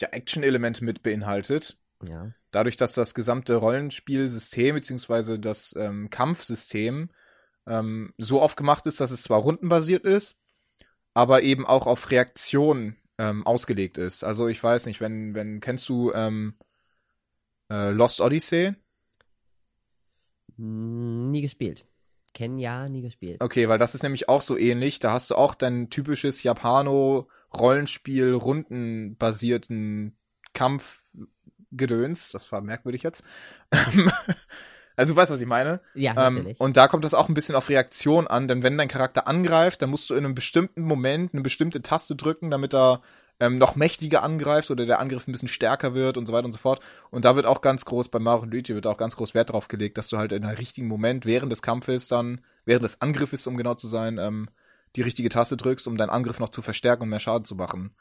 [0.00, 1.78] ja, Action-Elemente mit beinhaltet.
[2.02, 2.32] Ja.
[2.50, 7.10] Dadurch, dass das gesamte Rollenspielsystem beziehungsweise das ähm, Kampfsystem
[7.66, 10.40] ähm, so aufgemacht ist, dass es zwar rundenbasiert ist,
[11.14, 14.24] aber eben auch auf Reaktion ähm, ausgelegt ist.
[14.24, 16.54] Also ich weiß nicht, wenn, wenn, kennst du ähm,
[17.70, 18.74] äh, Lost Odyssey?
[20.56, 21.86] Hm, Nie gespielt.
[22.34, 23.40] Kennen ja, nie gespielt.
[23.40, 24.98] Okay, weil das ist nämlich auch so ähnlich.
[24.98, 30.18] Da hast du auch dein typisches Japano-Rollenspiel, rundenbasierten
[30.52, 32.32] Kampfgedöns.
[32.32, 33.22] Das war merkwürdig jetzt.
[34.96, 35.80] also du weißt, was ich meine.
[35.94, 36.60] Ja, Ähm, natürlich.
[36.60, 39.82] und da kommt das auch ein bisschen auf Reaktion an, denn wenn dein Charakter angreift,
[39.82, 43.00] dann musst du in einem bestimmten Moment eine bestimmte Taste drücken, damit er
[43.40, 46.52] ähm, noch mächtiger angreift oder der Angriff ein bisschen stärker wird und so weiter und
[46.52, 46.80] so fort.
[47.10, 49.50] Und da wird auch ganz groß, bei Mario und Luigi wird auch ganz groß Wert
[49.50, 53.00] drauf gelegt, dass du halt in einem richtigen Moment während des Kampfes dann, während des
[53.00, 54.48] Angriffes, um genau zu sein, ähm,
[54.94, 57.96] die richtige Taste drückst, um deinen Angriff noch zu verstärken und mehr Schaden zu machen.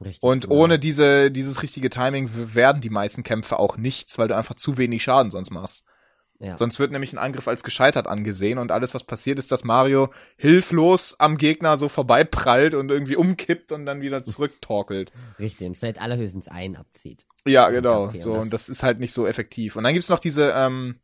[0.00, 0.56] Richtig Und cool.
[0.56, 4.78] ohne diese, dieses richtige Timing werden die meisten Kämpfe auch nichts, weil du einfach zu
[4.78, 5.84] wenig Schaden sonst machst.
[6.42, 6.56] Ja.
[6.56, 10.08] Sonst wird nämlich ein Angriff als gescheitert angesehen und alles, was passiert, ist, dass Mario
[10.38, 15.12] hilflos am Gegner so vorbeiprallt und irgendwie umkippt und dann wieder zurücktorkelt.
[15.38, 15.66] Richtig.
[15.66, 17.26] Und vielleicht allerhöchstens einen abzieht.
[17.46, 18.06] Ja, genau.
[18.06, 19.76] Okay, und so, das- und das ist halt nicht so effektiv.
[19.76, 20.98] Und dann gibt's noch diese ähm,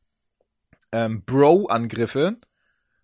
[0.92, 2.38] ähm, Bro-Angriffe,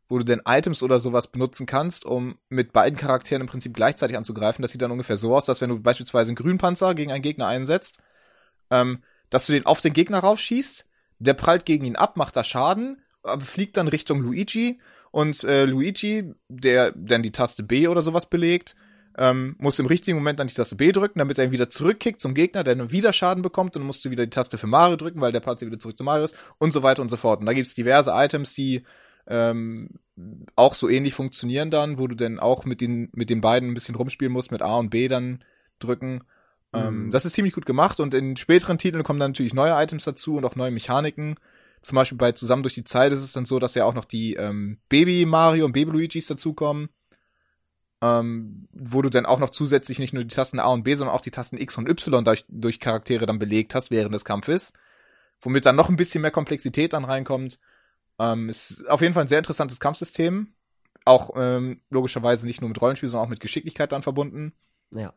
[0.08, 4.16] wo du denn Items oder sowas benutzen kannst, um mit beiden Charakteren im Prinzip gleichzeitig
[4.16, 4.62] anzugreifen.
[4.62, 7.46] Das sieht dann ungefähr so aus, dass wenn du beispielsweise einen Grünpanzer gegen einen Gegner
[7.46, 7.98] einsetzt,
[8.70, 10.86] ähm, dass du den auf den Gegner raufschießt,
[11.22, 14.80] der prallt gegen ihn ab, macht da Schaden, aber fliegt dann Richtung Luigi
[15.10, 18.74] und äh, Luigi, der dann die Taste B oder sowas belegt,
[19.18, 22.20] ähm, muss im richtigen Moment dann die Taste B drücken, damit er ihn wieder zurückkickt
[22.20, 24.96] zum Gegner, der dann wieder Schaden bekommt und musst du wieder die Taste für Mario
[24.96, 27.40] drücken, weil der Panzer wieder zurück zu Mario ist und so weiter und so fort.
[27.40, 28.82] Und da gibt's diverse Items, die
[29.26, 29.90] ähm,
[30.56, 33.74] auch so ähnlich funktionieren dann, wo du dann auch mit den, mit den beiden ein
[33.74, 35.44] bisschen rumspielen musst, mit A und B dann
[35.78, 36.24] drücken.
[36.74, 37.10] Ähm, Mhm.
[37.10, 40.36] das ist ziemlich gut gemacht und in späteren Titeln kommen dann natürlich neue Items dazu
[40.36, 41.36] und auch neue Mechaniken.
[41.82, 44.04] Zum Beispiel bei Zusammen durch die Zeit ist es dann so, dass ja auch noch
[44.04, 46.88] die ähm, Baby Mario und Baby Luigis dazukommen.
[48.00, 51.14] Ähm, wo du dann auch noch zusätzlich nicht nur die Tasten A und B, sondern
[51.14, 54.72] auch die Tasten X und Y durch, durch Charaktere dann belegt hast während des Kampfes.
[55.40, 57.60] Womit dann noch ein bisschen mehr Komplexität dann reinkommt.
[58.18, 60.48] Ähm, ist auf jeden Fall ein sehr interessantes Kampfsystem.
[61.04, 64.52] Auch ähm, logischerweise nicht nur mit Rollenspiel, sondern auch mit Geschicklichkeit dann verbunden.
[64.90, 65.12] Ja.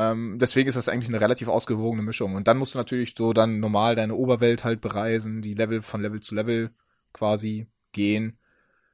[0.00, 2.34] Ähm, deswegen ist das eigentlich eine relativ ausgewogene Mischung.
[2.34, 6.00] Und dann musst du natürlich so dann normal deine Oberwelt halt bereisen, die Level von
[6.00, 6.70] Level zu Level
[7.12, 8.38] quasi gehen.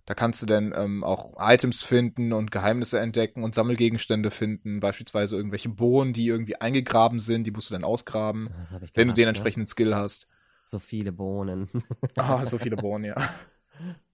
[0.05, 5.37] Da kannst du dann ähm, auch Items finden und Geheimnisse entdecken und Sammelgegenstände finden, beispielsweise
[5.37, 9.25] irgendwelche Bohnen, die irgendwie eingegraben sind, die musst du dann ausgraben, wenn du gehasst, den
[9.25, 9.29] ne?
[9.29, 10.27] entsprechenden Skill hast.
[10.65, 11.69] So viele Bohnen.
[12.17, 13.15] Ah, so viele Bohnen, ja.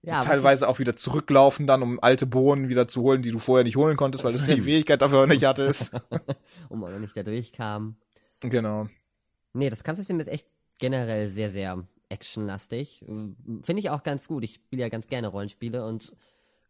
[0.01, 3.63] Ja, Teilweise auch wieder zurücklaufen dann, um alte Bohnen wieder zu holen, die du vorher
[3.63, 4.61] nicht holen konntest, weil du die.
[4.61, 5.93] Fähigkeit dafür nicht hattest.
[6.69, 7.95] wo man noch nicht da durchkam.
[8.41, 8.87] genau.
[9.53, 10.47] Nee, das Kampfsystem ist echt
[10.79, 13.05] generell sehr, sehr actionlastig.
[13.05, 14.43] Finde ich auch ganz gut.
[14.43, 16.13] Ich spiele ja ganz gerne Rollenspiele und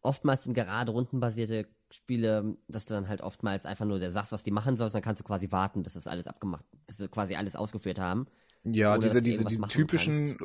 [0.00, 4.44] oftmals sind gerade rundenbasierte Spiele, dass du dann halt oftmals einfach nur der sagst, was
[4.44, 7.36] die machen sollst, dann kannst du quasi warten, bis das alles abgemacht, bis sie quasi
[7.36, 8.26] alles ausgeführt haben.
[8.64, 10.36] Ja, diese, diese die typischen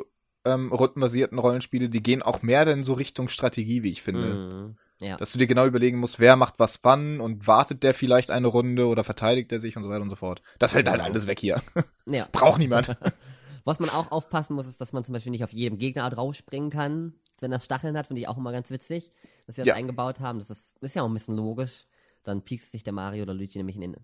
[0.45, 4.34] ähm, rundenbasierten Rollenspiele, die gehen auch mehr denn so Richtung Strategie, wie ich finde.
[4.34, 4.78] Mhm.
[5.02, 5.15] Ja.
[5.17, 8.47] Dass du dir genau überlegen musst, wer macht was wann und wartet der vielleicht eine
[8.47, 10.41] Runde oder verteidigt er sich und so weiter und so fort.
[10.60, 11.10] Das fällt halt Genau.
[11.10, 11.62] alles weg hier.
[12.06, 12.28] ja.
[12.32, 12.97] Braucht niemand.
[13.65, 16.69] Was man auch aufpassen muss, ist, dass man zum Beispiel nicht auf jedem Gegner draufspringen
[16.69, 19.12] kann, wenn er Stacheln hat, finde ich auch immer ganz witzig,
[19.45, 19.75] dass sie das Ja.
[19.75, 20.39] eingebaut haben.
[20.39, 21.86] Das ist, ist ja auch ein bisschen logisch.
[22.23, 23.95] Dann piekst sich der Mario oder Luigi nämlich in den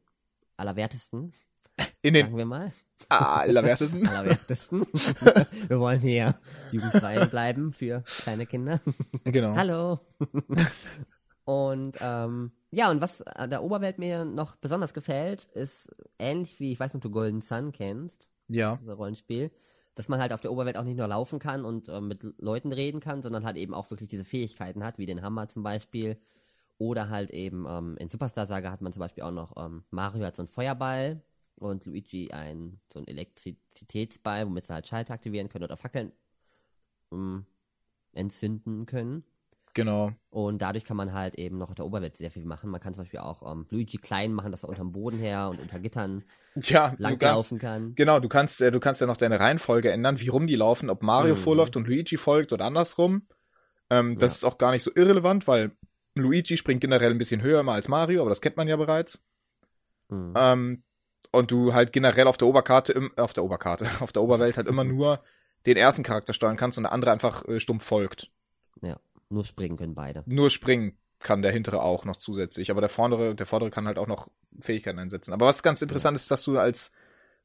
[0.55, 1.33] allerwertesten,
[2.01, 2.71] In den sagen wir mal.
[3.09, 4.07] Allerwertesten.
[4.07, 4.81] Allerwertesten.
[5.67, 6.35] wir wollen hier
[6.71, 8.79] jugendfrei bleiben für kleine Kinder.
[9.23, 9.55] genau.
[9.55, 9.99] Hallo.
[11.45, 16.73] Und ähm, Ja, und was an der Oberwelt mir noch besonders gefällt, ist ähnlich wie,
[16.73, 18.31] ich weiß nicht, ob du Golden Sun kennst.
[18.47, 18.71] Ja.
[18.71, 19.51] Das ist ein Rollenspiel.
[19.93, 22.73] Dass man halt auf der Oberwelt auch nicht nur laufen kann und äh, mit Leuten
[22.73, 26.17] reden kann, sondern halt eben auch wirklich diese Fähigkeiten hat, wie den Hammer zum Beispiel.
[26.77, 30.25] Oder halt eben ähm, in Superstar Saga hat man zum Beispiel auch noch ähm, Mario
[30.25, 31.21] hat so einen Feuerball
[31.57, 36.11] und Luigi ein so einen Elektrizitätsball, womit sie halt Schalter aktivieren können oder Fackeln
[37.11, 37.45] ähm,
[38.13, 39.23] entzünden können.
[39.73, 40.13] Genau.
[40.29, 42.69] Und dadurch kann man halt eben noch auf der Oberwelt sehr viel machen.
[42.69, 45.59] Man kann zum Beispiel auch ähm, Luigi klein machen, dass er unterm Boden her und
[45.59, 46.23] unter Gittern
[46.55, 47.93] Ja, langlaufen kann.
[47.95, 50.89] genau, du kannst, äh, du kannst ja noch deine Reihenfolge ändern, wie rum die laufen,
[50.89, 51.39] ob Mario Mhm.
[51.39, 53.27] vorläuft und Luigi folgt oder andersrum.
[53.89, 55.71] Ähm, das ist auch gar nicht so irrelevant, weil
[56.15, 59.25] Luigi springt generell ein bisschen höher immer als Mario, aber das kennt man ja bereits.
[60.09, 60.33] Mhm.
[60.35, 60.83] Ähm,
[61.35, 64.67] und du halt generell auf der Oberkarte, im, auf der Oberkarte, auf der Oberwelt halt
[64.67, 65.21] immer nur
[65.65, 68.31] den ersten Charakter steuern kannst und der andere einfach äh, stumpf folgt.
[68.81, 70.23] Ja, nur springen können beide.
[70.25, 73.97] Nur springen kann der hintere auch noch zusätzlich, aber der vordere, der vordere kann halt
[73.97, 75.33] auch noch Fähigkeiten einsetzen.
[75.33, 76.91] Aber was ganz interessant ist, dass du als,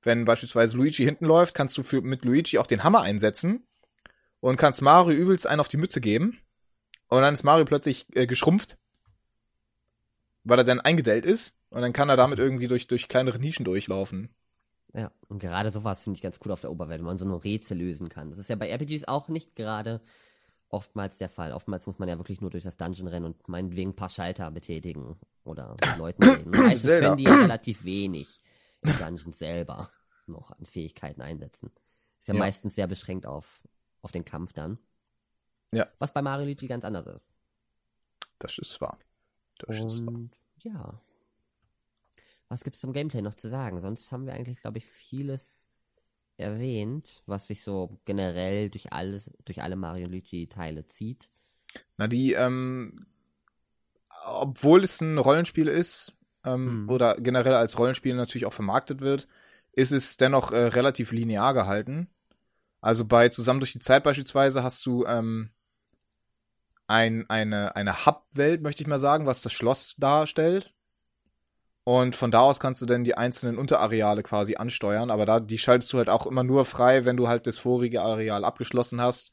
[0.03, 3.67] wenn beispielsweise Luigi hinten läuft, kannst du für, mit Luigi auch den Hammer einsetzen
[4.41, 6.39] und kannst Mario übelst einen auf die Mütze geben.
[7.09, 8.77] Und dann ist Mario plötzlich äh, geschrumpft,
[10.45, 11.57] weil er dann eingedellt ist.
[11.71, 14.29] Und dann kann er damit irgendwie durch, durch kleinere Nischen durchlaufen.
[14.93, 17.43] Ja, und gerade sowas finde ich ganz cool auf der Oberwelt, wenn man so eine
[17.43, 18.31] Rätsel lösen kann.
[18.31, 20.01] Das ist ja bei RPGs auch nicht gerade
[20.69, 21.53] oftmals der Fall.
[21.53, 24.51] Oftmals muss man ja wirklich nur durch das Dungeon rennen und meinetwegen ein paar Schalter
[24.51, 26.51] betätigen oder mit Leuten reden.
[26.57, 27.07] Meistens Zelda.
[27.07, 28.41] können die ja relativ wenig
[28.83, 29.89] im Dungeon selber
[30.27, 31.71] noch an Fähigkeiten einsetzen.
[32.19, 32.41] Ist ja, Ja.
[32.41, 33.63] meistens sehr beschränkt auf,
[34.03, 34.79] auf den Kampf dann.
[35.73, 35.87] Ja.
[36.01, 37.35] Was bei Mario Luigi ganz anders ist.
[38.41, 38.99] Das ist wahr.
[39.59, 40.15] Das ist wahr.
[40.15, 41.01] Und ja.
[42.51, 43.81] Was gibt's zum Gameplay noch zu sagen?
[43.81, 45.69] Sonst haben wir eigentlich, glaube ich, vieles
[46.37, 51.31] erwähnt, was sich so generell durch alles, durch alle Mario Luigi Teile zieht.
[51.97, 53.07] Na, die, ähm,
[54.27, 56.13] obwohl es ein Rollenspiel ist,
[56.45, 56.89] ähm, Hm.
[56.91, 59.29] oder generell als Rollenspiel natürlich auch vermarktet wird,
[59.73, 62.09] ist es dennoch äh, relativ linear gehalten.
[62.81, 65.51] Also bei Zusammen durch die Zeit beispielsweise hast du ähm,
[66.87, 70.75] ein, eine, eine Hub-Welt, möchte ich mal sagen, was das Schloss darstellt.
[71.85, 75.59] Und von da aus kannst du dann die einzelnen Unterareale quasi ansteuern, aber da, die
[75.59, 79.33] schaltest du halt auch immer nur frei, wenn du halt das vorige Areal abgeschlossen hast,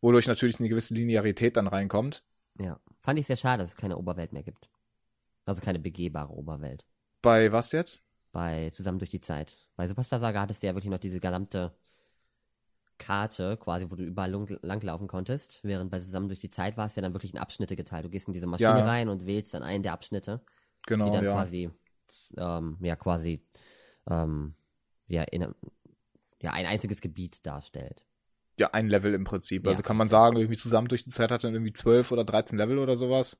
[0.00, 2.22] wodurch natürlich eine gewisse Linearität dann reinkommt.
[2.58, 2.80] Ja.
[2.98, 4.68] Fand ich sehr schade, dass es keine Oberwelt mehr gibt.
[5.44, 6.84] Also keine begehbare Oberwelt.
[7.22, 8.02] Bei was jetzt?
[8.32, 9.60] Bei Zusammen durch die Zeit.
[9.76, 11.72] Bei Superstar Saga hattest du ja wirklich noch diese gesamte
[12.98, 15.60] Karte, quasi, wo du überall lang- langlaufen konntest.
[15.62, 18.04] Während bei Zusammen durch die Zeit war es ja dann wirklich in Abschnitte geteilt.
[18.06, 18.84] Du gehst in diese Maschine Ja.
[18.86, 20.40] rein und wählst dann einen der Abschnitte.
[20.86, 21.32] Genau, die dann ja.
[21.32, 21.70] quasi,
[22.36, 23.42] ähm, ja, quasi,
[24.08, 24.54] ähm,
[25.08, 25.54] ja, in,
[26.40, 28.04] ja, ein einziges Gebiet darstellt.
[28.58, 29.66] ja, ein Level im Prinzip.
[29.66, 29.86] Also Ja.
[29.86, 32.78] kann man sagen, irgendwie zusammen durch die Zeit hat dann irgendwie 12 oder 13 Level
[32.78, 33.38] oder sowas.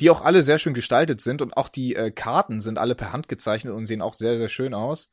[0.00, 3.12] Die auch alle sehr schön gestaltet sind und auch die äh, Karten sind alle per
[3.12, 5.12] Hand gezeichnet und sehen auch sehr, sehr schön aus.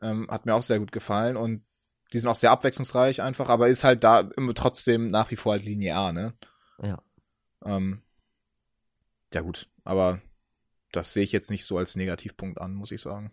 [0.00, 1.62] Ähm, hat mir auch sehr gut gefallen und
[2.14, 5.52] die sind auch sehr abwechslungsreich einfach, aber ist halt da immer trotzdem nach wie vor
[5.52, 6.32] halt linear, ne?
[6.82, 7.02] Ja.
[7.64, 8.02] Ähm,
[9.34, 10.22] ja gut, aber
[10.92, 13.32] das sehe ich jetzt nicht so als Negativpunkt an, muss ich sagen.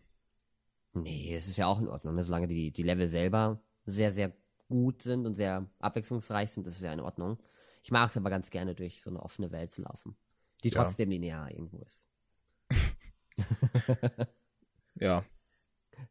[0.94, 2.24] Nee, es ist ja auch in Ordnung, ne?
[2.24, 4.36] solange die, die Level selber sehr, sehr
[4.68, 7.38] gut sind und sehr abwechslungsreich sind, ist es ja in Ordnung.
[7.84, 10.16] Ich mag es aber ganz gerne, durch so eine offene Welt zu laufen,
[10.64, 10.84] die Ja.
[10.84, 12.10] trotzdem linear irgendwo ist.
[14.96, 15.24] Ja,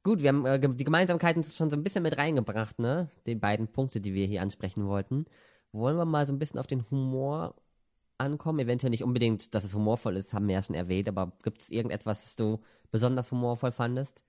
[0.03, 3.09] Gut, wir haben äh, die Gemeinsamkeiten schon so ein bisschen mit reingebracht, ne?
[3.27, 5.27] Die beiden Punkte, die wir hier ansprechen wollten.
[5.73, 7.55] Wollen wir mal so ein bisschen auf den Humor
[8.19, 8.59] ankommen?
[8.59, 11.71] Eventuell nicht unbedingt, dass es humorvoll ist, haben wir ja schon erwähnt, aber gibt es
[11.71, 14.25] irgendetwas, das du besonders humorvoll fandest?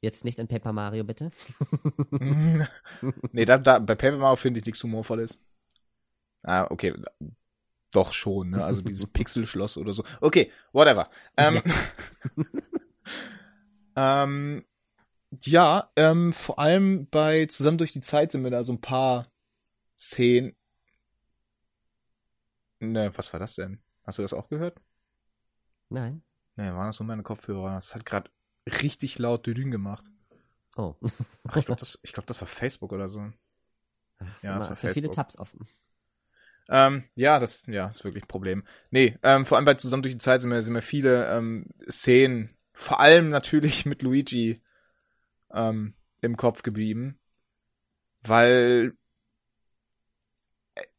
[0.00, 1.30] Jetzt nicht in Paper Mario, bitte.
[3.32, 5.38] nee, da, da, bei Paper Mario finde ich nichts Humorvolles.
[6.42, 6.94] Ah, okay.
[7.92, 8.64] Doch schon, ne?
[8.64, 10.04] Also dieses Pixelschloss oder so.
[10.20, 11.08] Okay, whatever.
[11.36, 11.62] Ähm,
[13.96, 14.64] ähm,
[15.42, 19.32] ja, ähm, vor allem bei Zusammen durch die Zeit sind mir da so ein paar
[19.98, 20.54] Szenen.
[22.80, 23.80] Ne, was war das denn?
[24.04, 24.80] Hast du das auch gehört?
[25.88, 26.22] Nein.
[26.56, 27.74] Ne, waren das nur meine Kopfhörer?
[27.74, 28.30] Das hat gerade
[28.82, 30.06] richtig laut Düdün gemacht.
[30.76, 30.94] Oh.
[31.48, 33.30] Ach, ich glaube, das, ich glaub, das war Facebook oder so.
[34.18, 35.14] Ach, Ja, das war so viele Facebook.
[35.14, 35.66] Tabs offen.
[36.68, 38.64] Ähm, ja, das ja, ist wirklich ein Problem.
[38.90, 41.66] Nee, ähm, vor allem bei Zusammen durch die Zeit sind mir, sind mir viele ähm,
[41.88, 44.62] Szenen, vor allem natürlich mit Luigi,
[45.52, 47.18] ähm, im Kopf geblieben.
[48.22, 48.96] Weil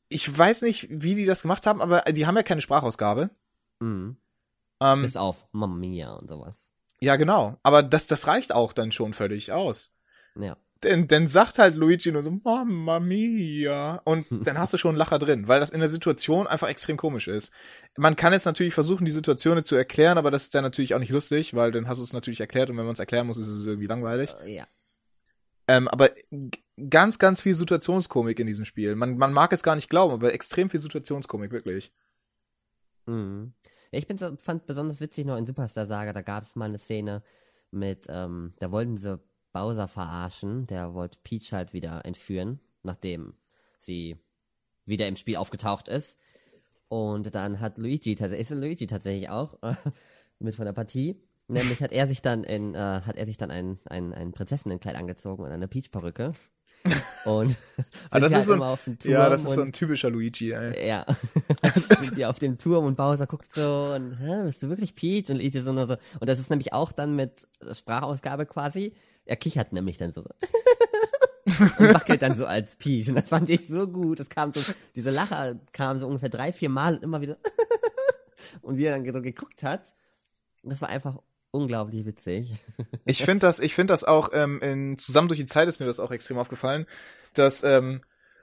[0.09, 3.29] ich weiß nicht, wie die das gemacht haben, aber die haben ja keine Sprachausgabe.
[3.79, 4.17] Mhm.
[4.79, 6.69] Ähm, Bis auf Mamma Mia und sowas.
[7.01, 7.57] ja, genau.
[7.63, 9.91] Aber das, das reicht auch dann schon völlig aus.
[10.39, 10.55] Ja.
[10.83, 14.01] denn, dann sagt halt Luigi nur so, Mamma mia.
[14.05, 16.95] Und dann hast du schon einen Lacher drin, weil das in der Situation einfach extrem
[16.97, 17.51] komisch ist.
[17.97, 20.99] Man kann jetzt natürlich versuchen, die Situation zu erklären, aber das ist dann natürlich auch
[20.99, 23.39] nicht lustig, weil dann hast du es natürlich erklärt und wenn man es erklären muss,
[23.39, 24.35] ist es irgendwie langweilig.
[24.45, 24.65] Ja.
[25.67, 26.11] Ähm, aber
[26.89, 28.95] ganz, ganz viel Situationskomik in diesem Spiel.
[28.95, 31.91] Man, man mag es gar nicht glauben, aber extrem viel Situationskomik, wirklich.
[33.05, 33.53] Mhm.
[33.91, 36.77] Ich bin so, fand besonders witzig noch in Superstar Saga, da gab es mal eine
[36.77, 37.23] Szene
[37.71, 39.19] mit, ähm, da wollten sie
[39.53, 43.33] Bowser verarschen, der wollte Peach halt wieder entführen, nachdem
[43.77, 44.17] sie
[44.85, 46.19] wieder im Spiel aufgetaucht ist.
[46.89, 49.75] Und dann hat Luigi, ist Luigi tatsächlich auch äh,
[50.39, 51.21] mit von der Partie.
[51.47, 54.95] Nämlich hat er sich dann in, äh, hat er sich dann ein, ein, ein Prinzessinnenkleid
[54.95, 56.33] angezogen und eine Peach-Perücke.
[57.25, 57.57] Und
[58.09, 60.87] ah, das ist halt so ein, ja, das ist so ein typischer Luigi, ey.
[60.87, 61.05] Ja.
[62.15, 65.29] die auf dem Turm und Bowser guckt so und, hä, bist du wirklich Peach?
[65.29, 65.95] Und Luigi so nur so.
[66.19, 68.93] Und das ist nämlich auch dann mit Sprachausgabe quasi.
[69.25, 70.21] Er kichert nämlich dann so.
[70.21, 73.09] und wackelt dann so als Peach.
[73.09, 74.19] Und das fand ich so gut.
[74.19, 74.61] Das kam so,
[74.95, 77.37] diese Lacher kam so ungefähr drei, vier Mal und immer wieder.
[78.61, 79.95] und wie er dann so geguckt hat.
[80.63, 81.17] Das war einfach
[81.57, 82.53] unglaublich witzig.
[83.05, 85.85] ich finde das, ich finde das auch, ähm, in, zusammen durch die Zeit ist mir
[85.85, 86.85] das auch extrem aufgefallen,
[87.33, 88.01] dass, ähm,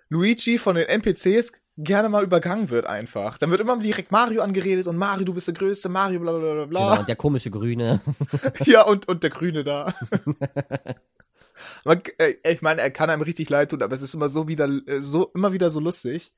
[0.08, 3.38] Luigi von den NPCs gerne mal übergangen wird einfach.
[3.38, 6.54] Dann wird immer direkt Mario angeredet und Mario, du bist der Größte, Mario, bla bla
[6.54, 6.88] bla bla.
[6.88, 8.00] Genau, und der komische Grüne.
[8.64, 9.92] ja, und, und der Grüne da.
[11.84, 14.48] Man, äh, ich meine, er kann einem richtig leid tun, aber es ist immer so
[14.48, 16.32] wieder, äh, so, immer wieder so lustig.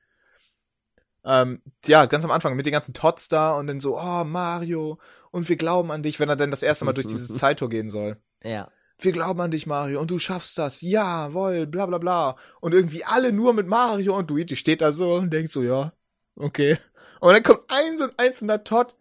[1.27, 4.97] Ähm, ja, ganz am Anfang mit den ganzen Tots da und dann so, oh, Mario,
[5.29, 7.89] und wir glauben an dich, wenn er dann das erste Mal durch dieses Zeittor gehen
[7.89, 8.17] soll.
[8.43, 8.71] Ja.
[8.99, 10.81] Wir glauben an dich, Mario, und du schaffst das.
[10.81, 12.37] Jawohl, bla bla bla.
[12.61, 15.91] Und irgendwie alle nur mit Mario und Luigi steht da so und denkst so, ja,
[16.35, 16.77] okay.
[17.19, 18.95] Und dann kommt ein so ein einzelner Todd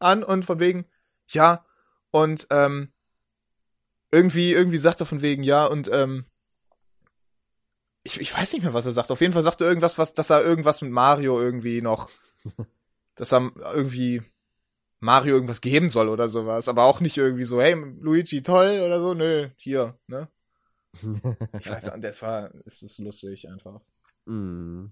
[0.00, 0.86] an und von wegen,
[1.28, 1.64] ja,
[2.10, 2.92] und ähm,
[4.10, 6.26] irgendwie, irgendwie sagt er von wegen, ja, und ähm,
[8.08, 9.10] ich, ich weiß nicht mehr, was er sagt.
[9.10, 12.08] Auf jeden Fall sagt er irgendwas, was, dass er irgendwas mit Mario irgendwie noch,
[13.14, 14.22] dass er irgendwie
[15.00, 16.68] Mario irgendwas geben soll oder sowas.
[16.68, 19.12] Aber auch nicht irgendwie so, hey, Luigi, toll oder so.
[19.12, 20.28] Nö, hier, ne?
[20.94, 23.80] ich weiß nicht, das war, es ist lustig einfach.
[24.24, 24.86] Mm.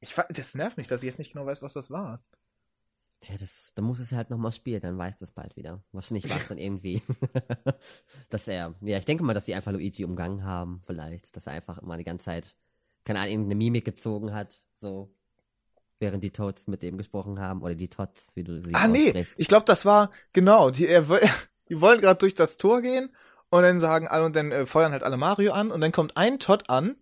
[0.00, 2.22] Ich, das nervt mich, dass ich jetzt nicht genau weiß, was das war.
[3.26, 5.82] Tja, das, da muss es halt nochmal spielen, dann weiß das bald wieder.
[5.90, 7.02] Wahrscheinlich war es dann irgendwie,
[8.30, 11.54] dass er, ja, ich denke mal, dass sie einfach Luigi umgangen haben, vielleicht, dass er
[11.54, 12.54] einfach immer die ganze Zeit,
[13.02, 15.12] keine Ahnung, irgendeine Mimik gezogen hat, so,
[15.98, 19.26] während die Toads mit dem gesprochen haben, oder die Tots, wie du sie Ah, nee,
[19.36, 21.04] ich glaube, das war, genau, die, er,
[21.68, 23.10] die wollen gerade durch das Tor gehen
[23.50, 26.16] und dann sagen alle, und dann äh, feuern halt alle Mario an und dann kommt
[26.16, 26.94] ein Todd an,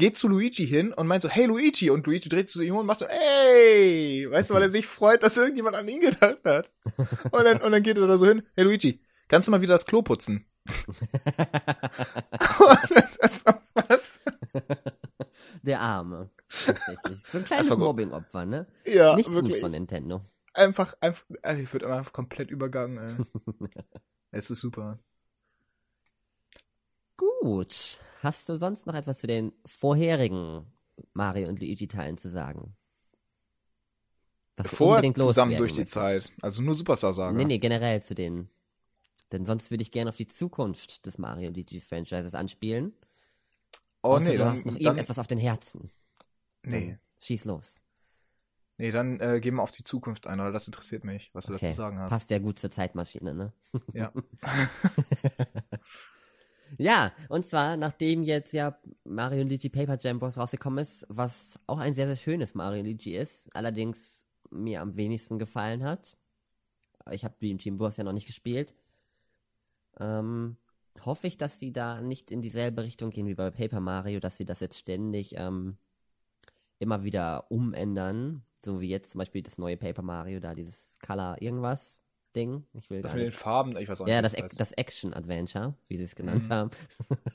[0.00, 2.86] geht zu Luigi hin und meint so, hey Luigi, und Luigi dreht zu ihm und
[2.86, 6.70] macht so, hey, weißt du, weil er sich freut, dass irgendjemand an ihn gedacht hat.
[7.30, 9.74] Und dann, und dann geht er da so hin, hey Luigi, kannst du mal wieder
[9.74, 10.46] das Klo putzen?
[13.20, 14.20] das, was?
[15.62, 16.30] Der Arme.
[16.48, 18.66] So ein kleines Mobbing-Opfer, ne?
[18.86, 19.54] Ja, Nicht wirklich.
[19.54, 20.22] gut von Nintendo.
[20.54, 23.14] Einfach, einfach, also ich würde einfach komplett übergangen, ey.
[24.32, 24.98] es ist super.
[27.40, 28.00] Gut.
[28.22, 30.66] Hast du sonst noch etwas zu den vorherigen
[31.14, 32.76] Mario und Luigi-Teilen zu sagen?
[34.56, 36.30] Was Vor zusammen durch die Zeit.
[36.42, 37.36] Also nur Superstar-Saga.
[37.36, 38.50] Nee, nee, generell zu den.
[39.32, 42.92] Denn sonst würde ich gerne auf die Zukunft des Mario und Luigi-Franchises anspielen.
[44.02, 45.90] Oh Außer nee, du dann, hast noch dann, irgendetwas auf den Herzen.
[46.62, 46.98] nee.
[47.22, 47.80] Schieß los.
[48.78, 51.54] Nee, dann äh, gehen wir auf die Zukunft ein, weil das interessiert mich, was du
[51.54, 51.66] Okay.
[51.66, 52.10] dazu sagen hast.
[52.10, 53.52] Passt ja gut zur Zeitmaschine, ne?
[53.92, 54.10] Ja.
[56.78, 60.38] Ja, und zwar, nachdem jetzt ja Mario Luigi Paper Jam Bros.
[60.38, 65.38] rausgekommen ist, was auch ein sehr, sehr schönes Mario Luigi ist, allerdings mir am wenigsten
[65.38, 66.16] gefallen hat.
[67.10, 67.96] Ich habe Dream Team Bros.
[67.96, 68.74] ja noch nicht gespielt.
[69.98, 70.56] Ähm,
[71.04, 74.36] hoffe ich, dass die da nicht in dieselbe Richtung gehen wie bei Paper Mario, dass
[74.36, 75.76] sie das jetzt ständig ähm,
[76.78, 78.42] immer wieder umändern.
[78.64, 82.64] So wie jetzt zum Beispiel das neue Paper Mario, da dieses Color irgendwas Ding.
[82.74, 84.24] Ich will Das mit den nicht Farben, ich weiß auch ja, nicht.
[84.32, 84.60] das, Ac- heißt.
[84.60, 86.52] das Action-Adventure, wie sie es genannt Mhm.
[86.52, 86.70] haben.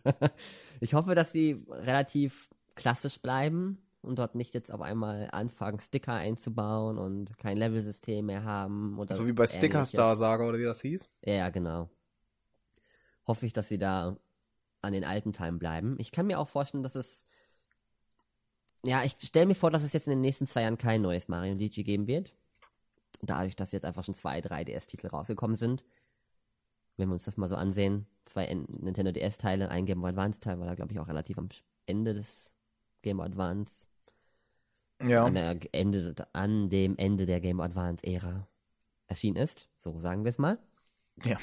[0.79, 6.13] ich hoffe, dass sie relativ klassisch bleiben und dort nicht jetzt auf einmal anfangen, Sticker
[6.13, 8.97] einzubauen und kein Level-System mehr haben.
[8.99, 9.85] Oder so wie bei Sticker.
[9.85, 11.11] Star Saga oder wie das hieß.
[11.25, 11.89] Ja, genau.
[13.27, 14.17] Hoffe ich, dass sie da
[14.81, 15.95] an den alten Teilen bleiben.
[15.99, 17.25] Ich kann mir auch vorstellen, dass es.
[18.83, 21.27] Ja, ich stelle mir vor, dass es jetzt in den nächsten zwei Jahren kein neues
[21.27, 22.35] Mario und Luigi geben wird.
[23.21, 25.85] Dadurch, dass jetzt einfach schon zwei 3DS-Titel rausgekommen sind.
[26.97, 28.07] Wenn wir uns das mal so ansehen.
[28.25, 31.49] Zwei Nintendo DS-Teile, ein Game Boy Advance-Teil war da, glaube ich, auch relativ am
[31.85, 32.53] Ende des
[33.01, 33.87] Game Boy Advance.
[35.03, 35.25] Ja.
[35.25, 38.47] An, der Ende, an dem Ende der Game Boy Advance-Ära
[39.07, 39.69] erschienen ist.
[39.77, 40.57] So sagen wir es mal.
[41.23, 41.37] Ja.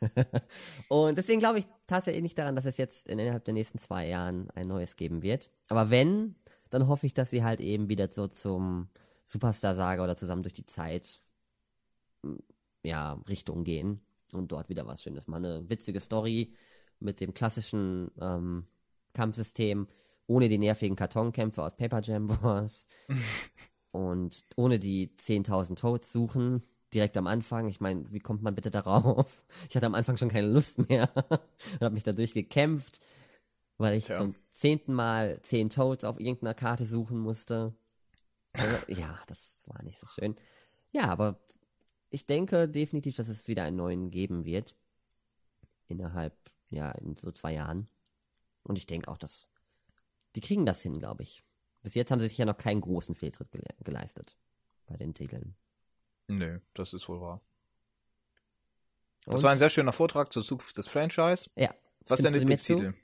[0.88, 4.50] und deswegen glaube ich tatsächlich nicht daran, dass es jetzt innerhalb der nächsten zwei Jahren
[4.50, 5.50] ein neues geben wird.
[5.68, 6.34] Aber wenn,
[6.70, 8.88] dann hoffe ich, dass sie halt eben wieder so zum
[9.28, 11.20] Superstar-Saga oder zusammen durch die Zeit
[12.82, 14.00] ja, Richtung gehen
[14.32, 15.44] und dort wieder was Schönes machen.
[15.44, 16.54] Eine witzige Story
[16.98, 18.66] mit dem klassischen ähm,
[19.12, 19.86] Kampfsystem,
[20.26, 22.86] ohne die nervigen Kartonkämpfe aus Paper Jam Wars
[23.90, 26.62] und ohne die 10.000 Toads suchen,
[26.94, 27.68] direkt am Anfang.
[27.68, 29.44] Ich meine, wie kommt man bitte darauf?
[29.68, 33.00] Ich hatte am Anfang schon keine Lust mehr und habe mich dadurch gekämpft,
[33.76, 34.16] weil ich Tja.
[34.16, 37.74] zum zehnten Mal 10 Toads auf irgendeiner Karte suchen musste.
[38.58, 40.36] Also, ja, das war nicht so schön.
[40.90, 41.40] Ja, aber
[42.10, 44.74] ich denke definitiv, dass es wieder einen neuen geben wird.
[45.86, 46.34] Innerhalb,
[46.70, 47.88] ja, in so zwei Jahren.
[48.62, 49.50] Und ich denke auch, dass
[50.36, 51.42] die kriegen das hin, glaube ich.
[51.82, 54.36] Bis jetzt haben sie sich ja noch keinen großen Fehltritt gele geleistet
[54.86, 55.56] bei den Titeln.
[56.26, 57.40] Nö, das ist wohl wahr.
[59.26, 59.34] Und?
[59.34, 61.50] Das war ein sehr schöner Vortrag zur Zukunft des Franchise.
[61.56, 61.74] Ja.
[62.06, 62.94] Was ist dein Lieblingstitel?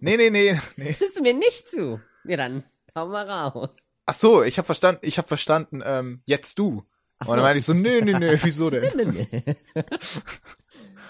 [0.00, 0.94] nee, nee, nee, nee.
[0.94, 2.00] Stimmst du mir nicht zu?
[2.24, 2.64] Ja, dann
[2.96, 3.91] hau mal raus.
[4.06, 6.84] Ach so, ich habe verstanden, ich habe verstanden, ähm, jetzt du.
[7.18, 8.82] Ach und dann meinte ich so, nee, nee, nee, wieso denn?
[8.96, 9.54] nee, nee, nee.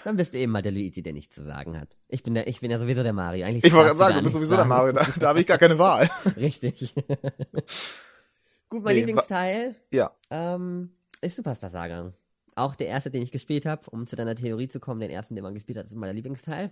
[0.03, 1.95] Dann bist du eben mal der Luigi, der nichts zu sagen hat.
[2.09, 3.45] Ich bin, der, ich bin ja sowieso der Mario.
[3.45, 4.69] Eigentlich ich wollte gerade sagen, du bist sowieso sagen.
[4.69, 6.09] der Mario, da, da habe ich gar keine Wahl.
[6.37, 6.93] Richtig.
[8.69, 10.11] Gut, mein nee, Lieblingsteil ja.
[10.29, 10.91] ähm,
[11.21, 12.13] ist Superstar Saga.
[12.55, 15.35] Auch der erste, den ich gespielt habe, um zu deiner Theorie zu kommen, den ersten,
[15.35, 16.69] den man gespielt hat, ist mein Lieblingsteil.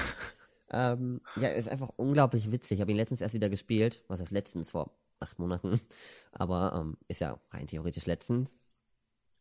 [0.70, 2.78] ähm, ja, ist einfach unglaublich witzig.
[2.78, 4.02] Ich habe ihn letztens erst wieder gespielt.
[4.08, 4.70] Was heißt letztens?
[4.70, 4.90] Vor
[5.20, 5.80] acht Monaten.
[6.32, 8.56] Aber ähm, ist ja rein theoretisch letztens.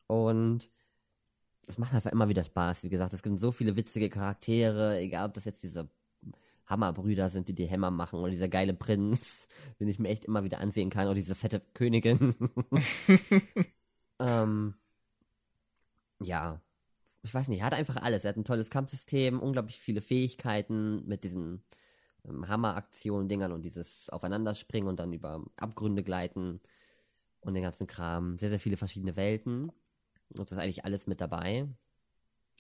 [0.08, 0.70] Und
[1.68, 2.84] es macht einfach immer wieder Spaß.
[2.84, 5.90] Wie gesagt, es gibt so viele witzige Charaktere, egal ob das jetzt diese
[6.68, 9.48] Hammerbrüder sind, die die Hämmer machen, oder dieser geile Prinz,
[9.80, 12.36] den ich mir echt immer wieder ansehen kann, oder diese fette Königin.
[14.20, 14.76] ähm,
[16.20, 16.62] ja,
[17.24, 18.24] ich weiß nicht, er hat einfach alles.
[18.24, 21.64] Er hat ein tolles Kampfsystem, unglaublich viele Fähigkeiten mit diesen
[22.28, 26.62] ähm, Hammeraktionen-Dingern und dieses Aufeinanderspringen und dann über Abgründe gleiten
[27.42, 28.38] und den ganzen Kram.
[28.38, 29.70] Sehr, sehr viele verschiedene Welten.
[29.70, 31.68] Und das ist eigentlich alles mit dabei.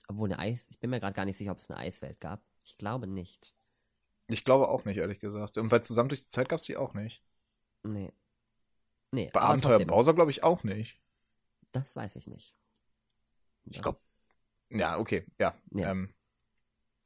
[0.07, 2.43] Obwohl eine Eis, ich bin mir gerade gar nicht sicher, ob es eine Eiswelt gab.
[2.63, 3.55] Ich glaube nicht.
[4.27, 5.57] Ich glaube auch nicht, ehrlich gesagt.
[5.57, 7.23] Und bei Zusammen durch die Zeit gab es die auch nicht.
[7.83, 8.11] Nee.
[9.11, 9.29] Nee.
[9.33, 10.99] Bei Abenteuer Bowser glaube ich auch nicht.
[11.71, 12.55] Das weiß ich nicht.
[13.65, 13.97] Ich glaube.
[14.69, 15.55] Ja, okay, ja.
[15.71, 15.91] ja.
[15.91, 16.13] Ähm.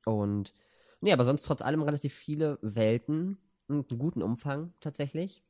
[0.06, 0.54] Und
[1.02, 3.38] Nee, aber sonst trotz allem relativ viele Welten
[3.68, 5.44] und einen guten Umfang tatsächlich.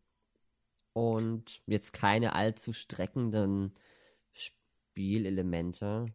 [0.94, 3.74] Und jetzt keine allzu streckenden
[4.32, 6.14] Spielelemente.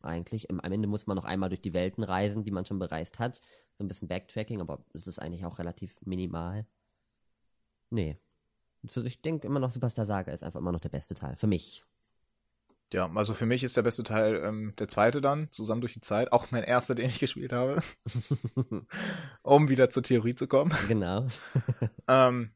[0.00, 0.50] Eigentlich.
[0.50, 3.40] Am Ende muss man noch einmal durch die Welten reisen, die man schon bereist hat.
[3.72, 6.66] So ein bisschen Backtracking, aber es ist eigentlich auch relativ minimal.
[7.90, 8.18] Nee.
[8.82, 11.36] Ich denke immer noch, Superstar Saga ist einfach immer noch der beste Teil.
[11.36, 11.84] Für mich.
[12.92, 16.02] Ja, also für mich ist der beste Teil ähm, der zweite dann, zusammen durch die
[16.02, 16.30] Zeit.
[16.32, 17.82] Auch mein erster, den ich gespielt habe.
[19.42, 20.74] um wieder zur Theorie zu kommen.
[20.88, 21.26] Genau.
[22.08, 22.50] ähm,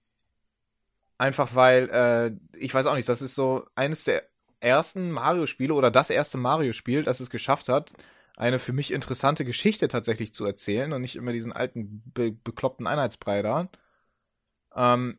[1.16, 4.24] einfach weil, äh, ich weiß auch nicht, das ist so eines der
[4.60, 7.92] ersten Mario-Spiele oder das erste Mario-Spiel, das es geschafft hat,
[8.36, 12.86] eine für mich interessante Geschichte tatsächlich zu erzählen und nicht immer diesen alten, be bekloppten
[12.86, 13.70] Einheitsbrei da.
[14.74, 15.18] Ähm,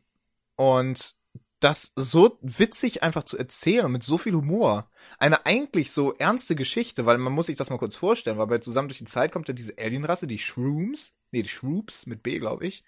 [0.54, 1.17] und
[1.60, 4.88] das so witzig einfach zu erzählen mit so viel Humor.
[5.18, 8.58] Eine eigentlich so ernste Geschichte, weil man muss sich das mal kurz vorstellen, weil bei
[8.58, 12.38] Zusammen durch die Zeit kommt ja diese Alienrasse, die Shrooms, nee, die Shroops mit B,
[12.38, 12.84] glaube ich.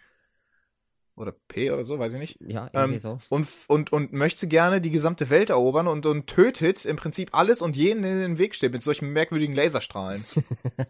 [1.16, 2.38] Oder P oder so, weiß ich nicht.
[2.40, 3.18] Ja, irgendwie ähm, so.
[3.28, 7.60] Und, und, und möchte gerne die gesamte Welt erobern und, und tötet im Prinzip alles
[7.62, 10.24] und jeden in den Weg steht mit solchen merkwürdigen Laserstrahlen.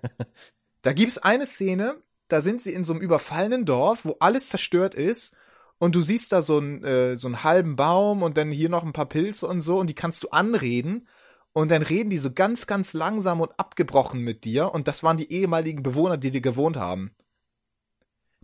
[0.82, 1.96] da gibt's eine Szene,
[2.28, 5.34] da sind sie in so einem überfallenen Dorf, wo alles zerstört ist
[5.80, 8.84] und du siehst da so, ein, äh, so einen halben Baum und dann hier noch
[8.84, 11.08] ein paar Pilze und so und die kannst du anreden
[11.52, 15.16] und dann reden die so ganz, ganz langsam und abgebrochen mit dir und das waren
[15.16, 17.12] die ehemaligen Bewohner, die dir gewohnt haben.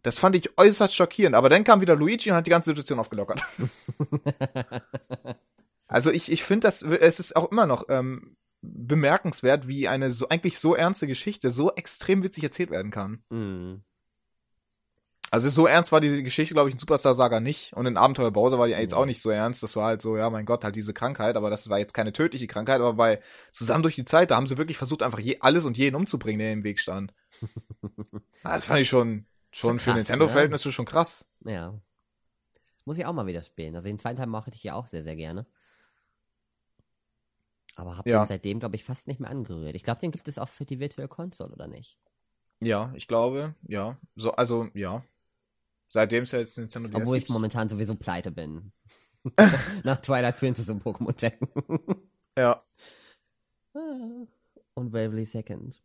[0.03, 2.99] Das fand ich äußerst schockierend, aber dann kam wieder Luigi und hat die ganze Situation
[2.99, 3.43] aufgelockert.
[5.89, 10.29] also ich, ich finde das, es ist auch immer noch ähm, bemerkenswert, wie eine so
[10.31, 13.23] eigentlich so ernste Geschichte so extrem witzig erzählt werden kann.
[13.29, 13.83] Mhm.
[15.31, 17.73] Also so ernst war diese Geschichte, glaube ich, in Superstar Saga nicht.
[17.73, 19.63] Und in Abenteuer Bowser war die jetzt auch nicht so ernst.
[19.63, 21.37] Das war halt so, ja, mein Gott, halt diese Krankheit.
[21.37, 22.81] Aber das war jetzt keine tödliche Krankheit.
[22.81, 23.21] Aber bei
[23.53, 26.39] Zusammen durch die Zeit, da haben sie wirklich versucht, einfach je, alles und jeden umzubringen,
[26.39, 27.13] der im Weg stand.
[28.45, 30.73] das fand ich schon, schon, für Nintendo-Verhältnisse ne?
[30.73, 31.27] schon krass.
[31.45, 31.75] Ja.
[32.85, 33.75] Muss ich auch mal wieder spielen.
[33.75, 35.47] Also den zweiten Teil mache ich ja auch sehr, sehr gerne.
[37.75, 38.23] Aber habe ja.
[38.23, 39.75] den seitdem, glaube ich, fast nicht mehr angerührt.
[39.75, 41.99] Ich glaube, den gibt es auch für die Virtual Console, oder nicht?
[42.61, 43.99] Ja, ich glaube, ja.
[44.15, 45.05] So, also, ja.
[45.89, 48.73] Seitdem es ja jetzt Nintendo DS Obwohl ich momentan sowieso pleite bin.
[49.85, 51.35] Nach Twilight Princess und Pokémon Tech.
[52.39, 52.63] ja.
[54.75, 55.83] und Waverly Second.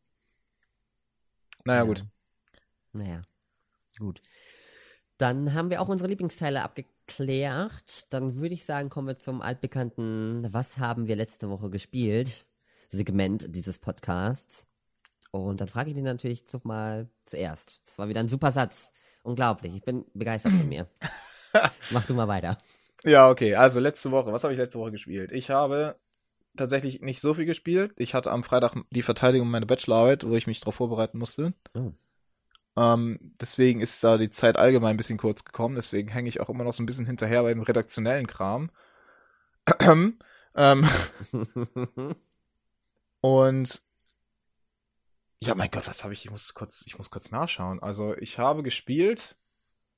[1.65, 1.85] Naja, Ja.
[1.87, 2.05] gut.
[2.93, 3.21] Naja,
[3.99, 4.21] gut.
[5.17, 8.11] Dann haben wir auch unsere Lieblingsteile abgeklärt.
[8.11, 12.47] Dann würde ich sagen, kommen wir zum altbekannten Was haben wir letzte Woche gespielt?
[12.89, 14.65] Segment dieses Podcasts.
[15.31, 17.81] Und dann frage ich dich natürlich jetzt noch mal zuerst.
[17.85, 18.93] Das war wieder ein super Satz.
[19.23, 19.75] Unglaublich.
[19.75, 20.87] Ich bin begeistert von mir.
[21.91, 22.57] Mach du mal weiter.
[23.03, 23.55] Ja, okay.
[23.55, 24.31] Also letzte Woche.
[24.31, 25.31] Was habe ich letzte Woche gespielt?
[25.31, 25.95] Ich habe
[26.55, 27.93] tatsächlich nicht so viel gespielt.
[27.97, 31.53] Ich hatte am Freitag die Verteidigung meiner Bachelorarbeit, wo ich mich darauf vorbereiten musste.
[31.75, 31.91] Oh.
[32.77, 35.75] Ähm, deswegen ist da die Zeit allgemein ein bisschen kurz gekommen.
[35.75, 38.71] Deswegen hänge ich auch immer noch so ein bisschen hinterher bei dem redaktionellen Kram.
[40.55, 40.89] ähm,
[43.21, 43.81] und
[45.43, 46.25] ja, mein Gott, was habe ich?
[46.25, 47.81] Ich muss kurz, ich muss kurz nachschauen.
[47.81, 49.37] Also ich habe gespielt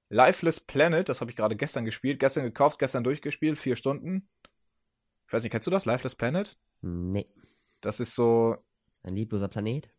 [0.10, 1.10] Lifeless Planet.
[1.10, 4.30] Das habe ich gerade gestern gespielt, gestern gekauft, gestern durchgespielt, vier Stunden.
[5.28, 5.86] Ich weiß nicht, kennst du das?
[5.86, 6.58] Lifeless Planet?
[6.82, 7.28] nee.
[7.82, 8.56] Das ist so,
[9.02, 9.90] Ein liebloser Planet?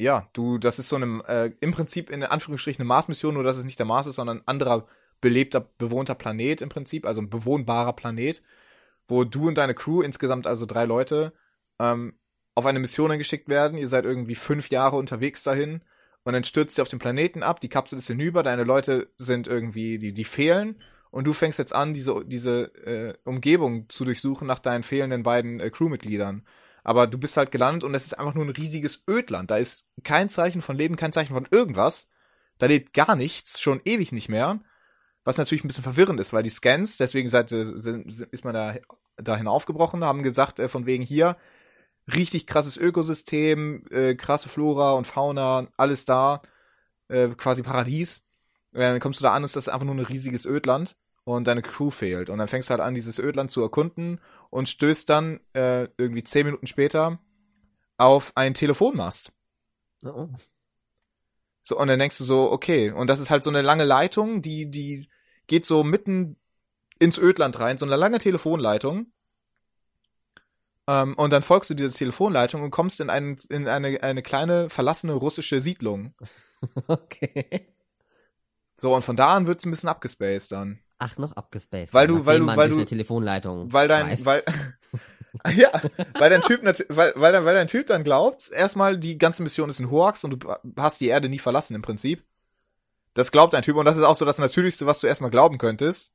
[0.00, 3.58] ja, du, das ist so eine, äh, im Prinzip in Anführungsstrichen eine Mars-Mission, nur dass
[3.58, 4.88] es nicht der Mars ist, sondern ein anderer
[5.20, 8.42] belebter, bewohnter Planet im Prinzip, also ein bewohnbarer Planet,
[9.06, 11.32] wo du und deine Crew, insgesamt also drei Leute,
[11.78, 12.18] ähm,
[12.54, 13.78] auf eine Mission geschickt werden.
[13.78, 15.82] Ihr seid irgendwie fünf Jahre unterwegs dahin
[16.24, 19.46] und dann stürzt ihr auf den Planeten ab, die Kapsel ist hinüber, deine Leute sind
[19.46, 20.80] irgendwie, die, die fehlen
[21.10, 25.60] und du fängst jetzt an, diese, diese äh, Umgebung zu durchsuchen nach deinen fehlenden beiden
[25.60, 26.46] äh, Crewmitgliedern.
[26.84, 29.50] Aber du bist halt gelandet und es ist einfach nur ein riesiges Ödland.
[29.50, 32.08] Da ist kein Zeichen von Leben, kein Zeichen von irgendwas.
[32.58, 34.60] Da lebt gar nichts, schon ewig nicht mehr.
[35.24, 38.54] Was natürlich ein bisschen verwirrend ist, weil die Scans, deswegen seid, äh, sind, ist man
[38.54, 38.74] da
[39.16, 41.36] dahin aufgebrochen, haben gesagt, äh, von wegen hier,
[42.06, 46.42] richtig krasses Ökosystem, äh, krasse Flora und Fauna, alles da,
[47.08, 48.26] äh, quasi Paradies.
[48.72, 51.62] Äh, dann kommst du da an, ist das einfach nur ein riesiges Ödland und deine
[51.62, 52.30] Crew fehlt.
[52.30, 56.24] Und dann fängst du halt an, dieses Ödland zu erkunden und stößt dann äh, irgendwie
[56.24, 57.18] zehn Minuten später
[57.98, 59.32] auf einen Telefonmast.
[60.04, 60.28] Oh.
[61.62, 64.42] So, und dann denkst du so, okay, und das ist halt so eine lange Leitung,
[64.42, 65.08] die, die
[65.46, 66.36] geht so mitten
[66.98, 69.11] ins Ödland rein, so eine lange Telefonleitung.
[70.88, 74.68] Ähm, und dann folgst du dieser Telefonleitung und kommst in, einen, in eine, eine kleine
[74.70, 76.14] verlassene russische Siedlung.
[76.86, 77.68] Okay.
[78.74, 80.78] So, und von da an wird's ein bisschen abgespaced dann.
[80.98, 81.92] Ach, noch abgespaced.
[81.92, 84.24] Weil du- weil du- weil du- Telefonleitung Weil dein, weiß.
[84.24, 84.42] weil,
[85.56, 85.70] ja,
[86.18, 89.68] weil dein Typ, weil, weil, dein- weil dein Typ dann glaubt, erstmal die ganze Mission
[89.68, 92.24] ist ein Hoax und du hast die Erde nie verlassen im Prinzip.
[93.14, 95.58] Das glaubt dein Typ und das ist auch so das Natürlichste, was du erstmal glauben
[95.58, 96.12] könntest.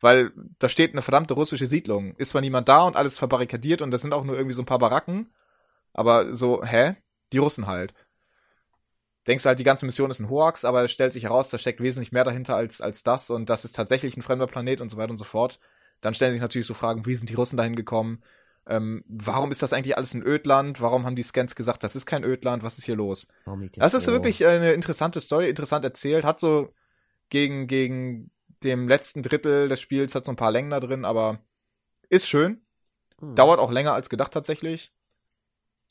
[0.00, 2.14] Weil da steht eine verdammte russische Siedlung.
[2.16, 4.66] Ist zwar niemand da und alles verbarrikadiert und das sind auch nur irgendwie so ein
[4.66, 5.32] paar Baracken.
[5.92, 6.96] Aber so, hä?
[7.32, 7.94] Die Russen halt.
[9.26, 11.82] Denkst halt, die ganze Mission ist ein Hoax, aber es stellt sich heraus, da steckt
[11.82, 14.96] wesentlich mehr dahinter als, als das und das ist tatsächlich ein fremder Planet und so
[14.96, 15.58] weiter und so fort.
[16.00, 18.22] Dann stellen sich natürlich so Fragen, wie sind die Russen dahin gekommen?
[18.66, 20.80] Ähm, warum ist das eigentlich alles ein Ödland?
[20.80, 22.62] Warum haben die Scans gesagt, das ist kein Ödland?
[22.62, 23.28] Was ist hier los?
[23.80, 24.12] Das ist so?
[24.12, 26.24] wirklich eine interessante Story, interessant erzählt.
[26.24, 26.72] Hat so
[27.30, 28.30] gegen, gegen
[28.62, 31.40] dem letzten Drittel des Spiels hat so ein paar Längen da drin, aber
[32.08, 32.64] ist schön.
[33.20, 33.34] Hm.
[33.34, 34.92] Dauert auch länger als gedacht tatsächlich.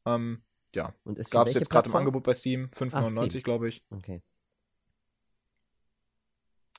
[0.05, 0.43] Ähm,
[0.73, 1.95] ja, Und ist für gab es welche jetzt gerade im?
[1.95, 2.69] Angebot bei Steam.
[2.75, 3.43] 5,99 Steam.
[3.43, 3.83] glaube ich.
[3.89, 4.21] Okay.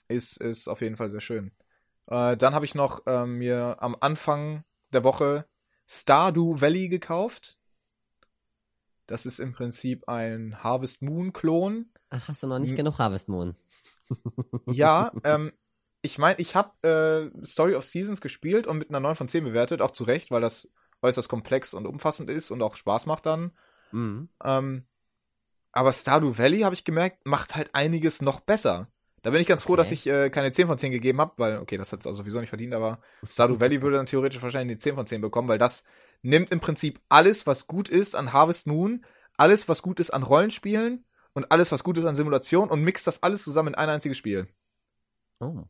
[0.08, 1.52] Ist, ist auf jeden Fall sehr schön.
[2.06, 5.46] Äh, dann habe ich noch ähm, mir am Anfang der Woche
[5.86, 7.58] Stardew Valley gekauft.
[9.06, 11.90] Das ist im Prinzip ein Harvest Moon Klon.
[12.10, 12.76] Ach, hast du noch nicht Hm.
[12.76, 13.54] genug Harvest Moon?
[14.66, 15.52] Ja, ähm,
[16.08, 19.44] ich meine, ich habe äh, Story of Seasons gespielt und mit einer 9 von 10
[19.44, 20.70] bewertet, auch zu Recht, weil das
[21.02, 23.52] äußerst komplex und umfassend ist und auch Spaß macht dann.
[23.92, 24.30] Mhm.
[24.42, 24.86] Ähm,
[25.72, 28.88] aber Stardew Valley, habe ich gemerkt, macht halt einiges noch besser.
[29.20, 29.80] Da bin ich ganz froh, Okay.
[29.80, 32.14] dass ich äh, keine 10 von 10 gegeben habe, weil, okay, das hat es auch
[32.14, 35.48] sowieso nicht verdient, aber Stardew Valley würde dann theoretisch wahrscheinlich eine 10 von 10 bekommen,
[35.48, 35.84] weil das
[36.22, 39.04] nimmt im Prinzip alles, was gut ist an Harvest Moon,
[39.36, 41.04] alles, was gut ist an Rollenspielen
[41.34, 44.16] und alles, was gut ist an Simulation und mixt das alles zusammen in ein einziges
[44.16, 44.48] Spiel.
[45.40, 45.64] Oh,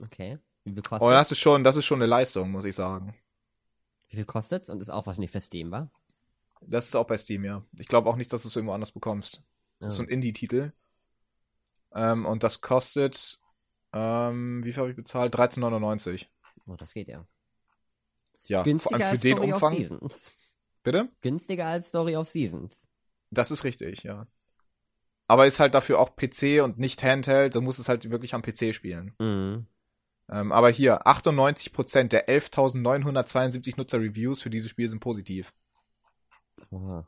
[0.00, 0.38] okay.
[0.64, 3.14] Wie viel kostet Und das ist schon, das ist schon eine Leistung, muss ich sagen.
[4.08, 4.70] Wie viel kostet's?
[4.70, 5.90] Und ist auch wahrscheinlich für Steam, wa?
[6.60, 7.64] Das ist auch bei Steam, ja.
[7.78, 9.42] Ich glaube auch nicht, dass du es irgendwo anders bekommst.
[9.80, 10.06] Das ist so Oh.
[10.06, 10.72] ein Indie-Titel.
[11.94, 13.40] Ähm, und das kostet,
[13.92, 15.34] ähm, wie viel habe ich bezahlt?
[15.34, 16.28] 13,99.
[16.66, 17.26] oh, das geht ja.
[18.44, 19.76] Ja, vor Günstiger allem für als den Story of Umfang.
[19.76, 20.36] Seasons.
[20.82, 21.08] Bitte?
[21.20, 22.88] Günstiger als Story of Seasons.
[23.30, 24.26] Das ist richtig, ja.
[25.26, 28.42] Aber ist halt dafür auch PC und nicht Handheld, so muss es halt wirklich am
[28.42, 29.14] PC spielen.
[29.18, 29.66] Mhm.
[30.30, 35.52] Ähm, aber hier, 98% der 11.972 Nutzer-Reviews für dieses Spiel sind positiv.
[36.70, 37.06] Oha.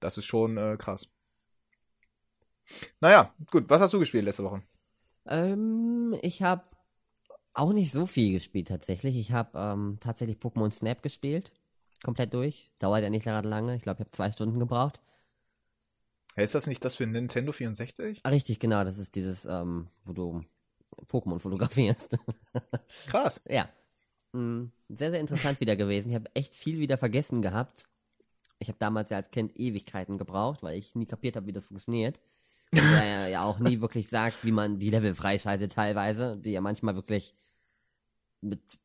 [0.00, 1.08] Das ist schon äh, krass.
[3.00, 4.62] Naja, gut, was hast du gespielt letzte Woche?
[5.26, 6.64] Ähm, ich habe
[7.54, 9.16] auch nicht so viel gespielt tatsächlich.
[9.16, 11.52] Ich habe ähm, tatsächlich Pokémon Snap gespielt.
[12.04, 12.70] komplett durch.
[12.78, 13.74] Dauert ja nicht gerade lange.
[13.74, 15.02] Ich glaube, ich habe zwei Stunden gebraucht.
[16.36, 18.20] Ist das nicht das für Nintendo 64?
[18.22, 18.84] Ah, richtig, genau.
[18.84, 20.44] Das ist dieses, ähm, wo du
[21.06, 22.16] Pokémon fotografierst.
[23.06, 23.40] Krass.
[23.48, 23.68] ja.
[24.32, 24.72] Mhm.
[24.88, 26.10] Sehr, sehr interessant wieder gewesen.
[26.10, 27.88] Ich habe echt viel wieder vergessen gehabt.
[28.58, 31.66] Ich habe damals ja als Kind Ewigkeiten gebraucht, weil ich nie kapiert habe, wie das
[31.66, 32.20] funktioniert.
[32.72, 36.60] Und er ja auch nie wirklich sagt, wie man die Level freischaltet teilweise, die ja
[36.60, 37.34] manchmal wirklich
[38.40, 38.78] mit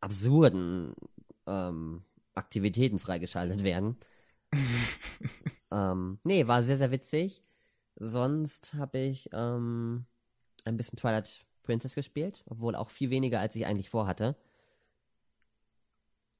[0.00, 0.94] absurden
[1.46, 2.04] ähm,
[2.34, 3.96] Aktivitäten freigeschaltet werden.
[5.72, 7.42] ähm, nee, war sehr, sehr witzig.
[7.96, 10.06] Sonst habe ich ähm,
[10.68, 14.36] ein bisschen Twilight Princess gespielt, obwohl auch viel weniger, als ich eigentlich vorhatte.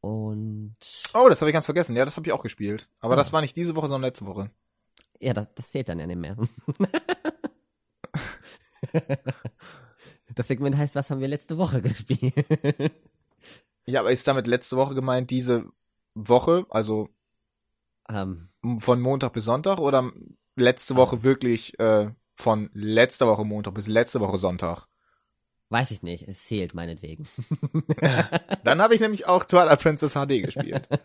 [0.00, 0.76] Und
[1.14, 1.96] Oh, das habe ich ganz vergessen.
[1.96, 2.88] Ja, das habe ich auch gespielt.
[3.00, 4.50] Aber das war nicht diese Woche, sondern letzte Woche.
[5.20, 6.36] ja, das, das zählt dann ja nicht mehr.
[10.34, 12.32] das Segment heißt, was haben wir letzte Woche gespielt?
[13.86, 15.64] Ja, aber ist damit letzte Woche gemeint, diese
[16.14, 17.08] Woche, also
[18.08, 20.12] ähm, von Montag bis Sonntag oder
[20.56, 24.86] letzte Woche wirklich äh, von letzter Woche Montag bis letzte Woche Sonntag?
[25.70, 27.28] weiß ich nicht, es zählt meinetwegen.
[28.64, 30.89] Dann habe ich nämlich auch Twilight Princess HD gespielt.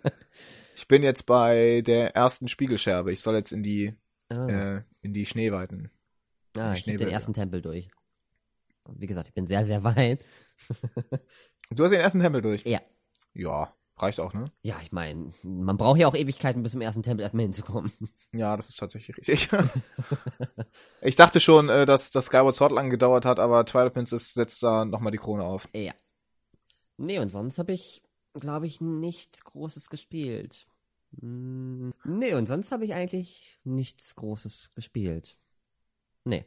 [0.76, 3.12] Ich bin jetzt bei der ersten Spiegelscherbe.
[3.12, 3.94] Ich soll jetzt in die
[4.30, 5.92] Ah, äh, in die Schneeweiten.
[6.58, 7.90] ah, ich habe den ersten Tempel durch.
[8.90, 10.26] Wie gesagt, ich bin sehr, sehr weit.
[11.70, 12.64] Du hast den ersten Tempel durch.
[12.66, 12.82] Ja.
[13.36, 14.46] Ja, reicht auch, ne?
[14.62, 17.92] Ja, ich meine, man braucht ja auch Ewigkeiten, bis zum ersten Tempel erstmal hinzukommen.
[18.34, 19.50] Ja, das ist tatsächlich richtig.
[21.02, 24.64] ich dachte schon, äh, dass das Skyward Sword lang gedauert hat, aber Twilight Princess setzt
[24.64, 25.68] da nochmal die Krone auf.
[25.74, 25.94] Ja.
[26.98, 28.02] Nee, und sonst habe ich,
[28.34, 30.66] glaube ich, nichts Großes gespielt.
[31.20, 35.38] Hm, Nee, und sonst habe ich eigentlich nichts Großes gespielt.
[36.26, 36.46] Nee.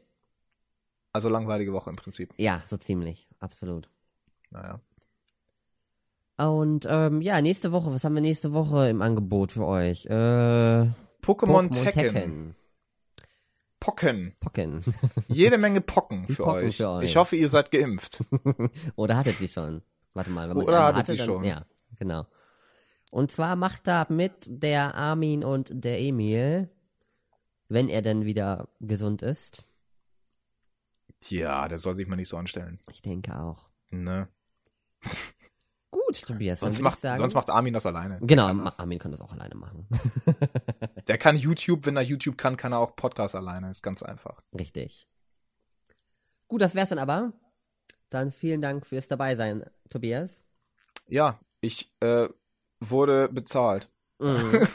[1.13, 2.35] Also langweilige Woche im Prinzip.
[2.37, 3.29] Ja, so ziemlich.
[3.39, 3.89] Absolut.
[4.51, 4.81] Naja.
[6.39, 10.07] Und ähm, ja, nächste Woche, was haben wir nächste Woche im Angebot für euch?
[10.07, 12.55] Äh, Pokémon, Pokémon Tekken.
[13.81, 14.35] Pocken.
[14.41, 14.83] Pocken.
[15.29, 16.77] Jede Menge Pocken für, Pocken euch.
[16.77, 17.05] für euch.
[17.05, 18.21] Ich hoffe, ihr seid geimpft.
[18.97, 19.83] Oder hattet sie schon?
[20.13, 20.49] Warte mal.
[20.49, 21.45] Wenn man Oder hattet sie dann, schon.
[21.45, 21.65] Ja,
[21.99, 22.27] genau.
[23.13, 26.69] Und zwar macht da mit der Armin und der Emil,
[27.69, 29.67] wenn er denn wieder gesund ist.
[31.21, 32.81] Tja, der soll sich mal nicht so anstellen.
[32.91, 33.69] Ich denke auch.
[33.91, 34.29] Ne?
[35.91, 36.61] Gut, Tobias.
[36.61, 38.19] Sonst macht, sagen, sonst macht Armin das alleine.
[38.21, 38.79] Genau, Kann das.
[38.79, 39.87] Armin kann das auch alleine machen.
[41.09, 43.71] Der kann YouTube, wenn er YouTube kann, kann er auch Podcast alleine.
[43.71, 44.43] Ist ganz einfach.
[44.59, 45.09] Richtig.
[46.49, 47.33] Gut, das wär's dann aber.
[48.11, 50.45] Dann vielen Dank fürs Dabeisein, Tobias.
[51.09, 52.29] Ja, ich äh,
[52.81, 53.89] wurde bezahlt.
[54.19, 54.67] Mhm.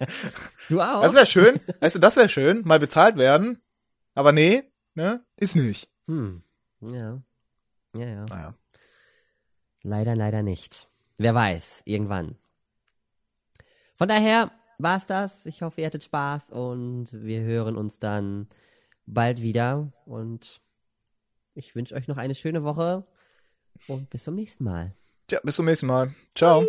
[0.68, 1.02] du auch?
[1.02, 1.60] Das wäre schön.
[1.80, 2.62] weißt du, das wäre schön.
[2.64, 3.62] Mal bezahlt werden.
[4.14, 5.24] Aber nee, ne?
[5.36, 5.88] Ist nicht.
[6.06, 6.42] hm.
[6.80, 7.22] Ja.
[7.94, 8.26] Ja, ja.
[8.26, 8.54] Naja.
[9.86, 10.88] Leider, leider nicht.
[11.16, 12.34] Wer weiß, irgendwann.
[13.94, 15.46] Von daher war's das.
[15.46, 18.48] Ich hoffe, ihr hattet Spaß und wir hören uns dann
[19.06, 19.92] bald wieder.
[20.04, 20.60] Und
[21.54, 23.06] ich wünsche euch noch eine schöne Woche
[23.86, 24.92] und bis zum nächsten Mal.
[25.28, 26.12] Tja, bis zum nächsten Mal.
[26.34, 26.64] Ciao.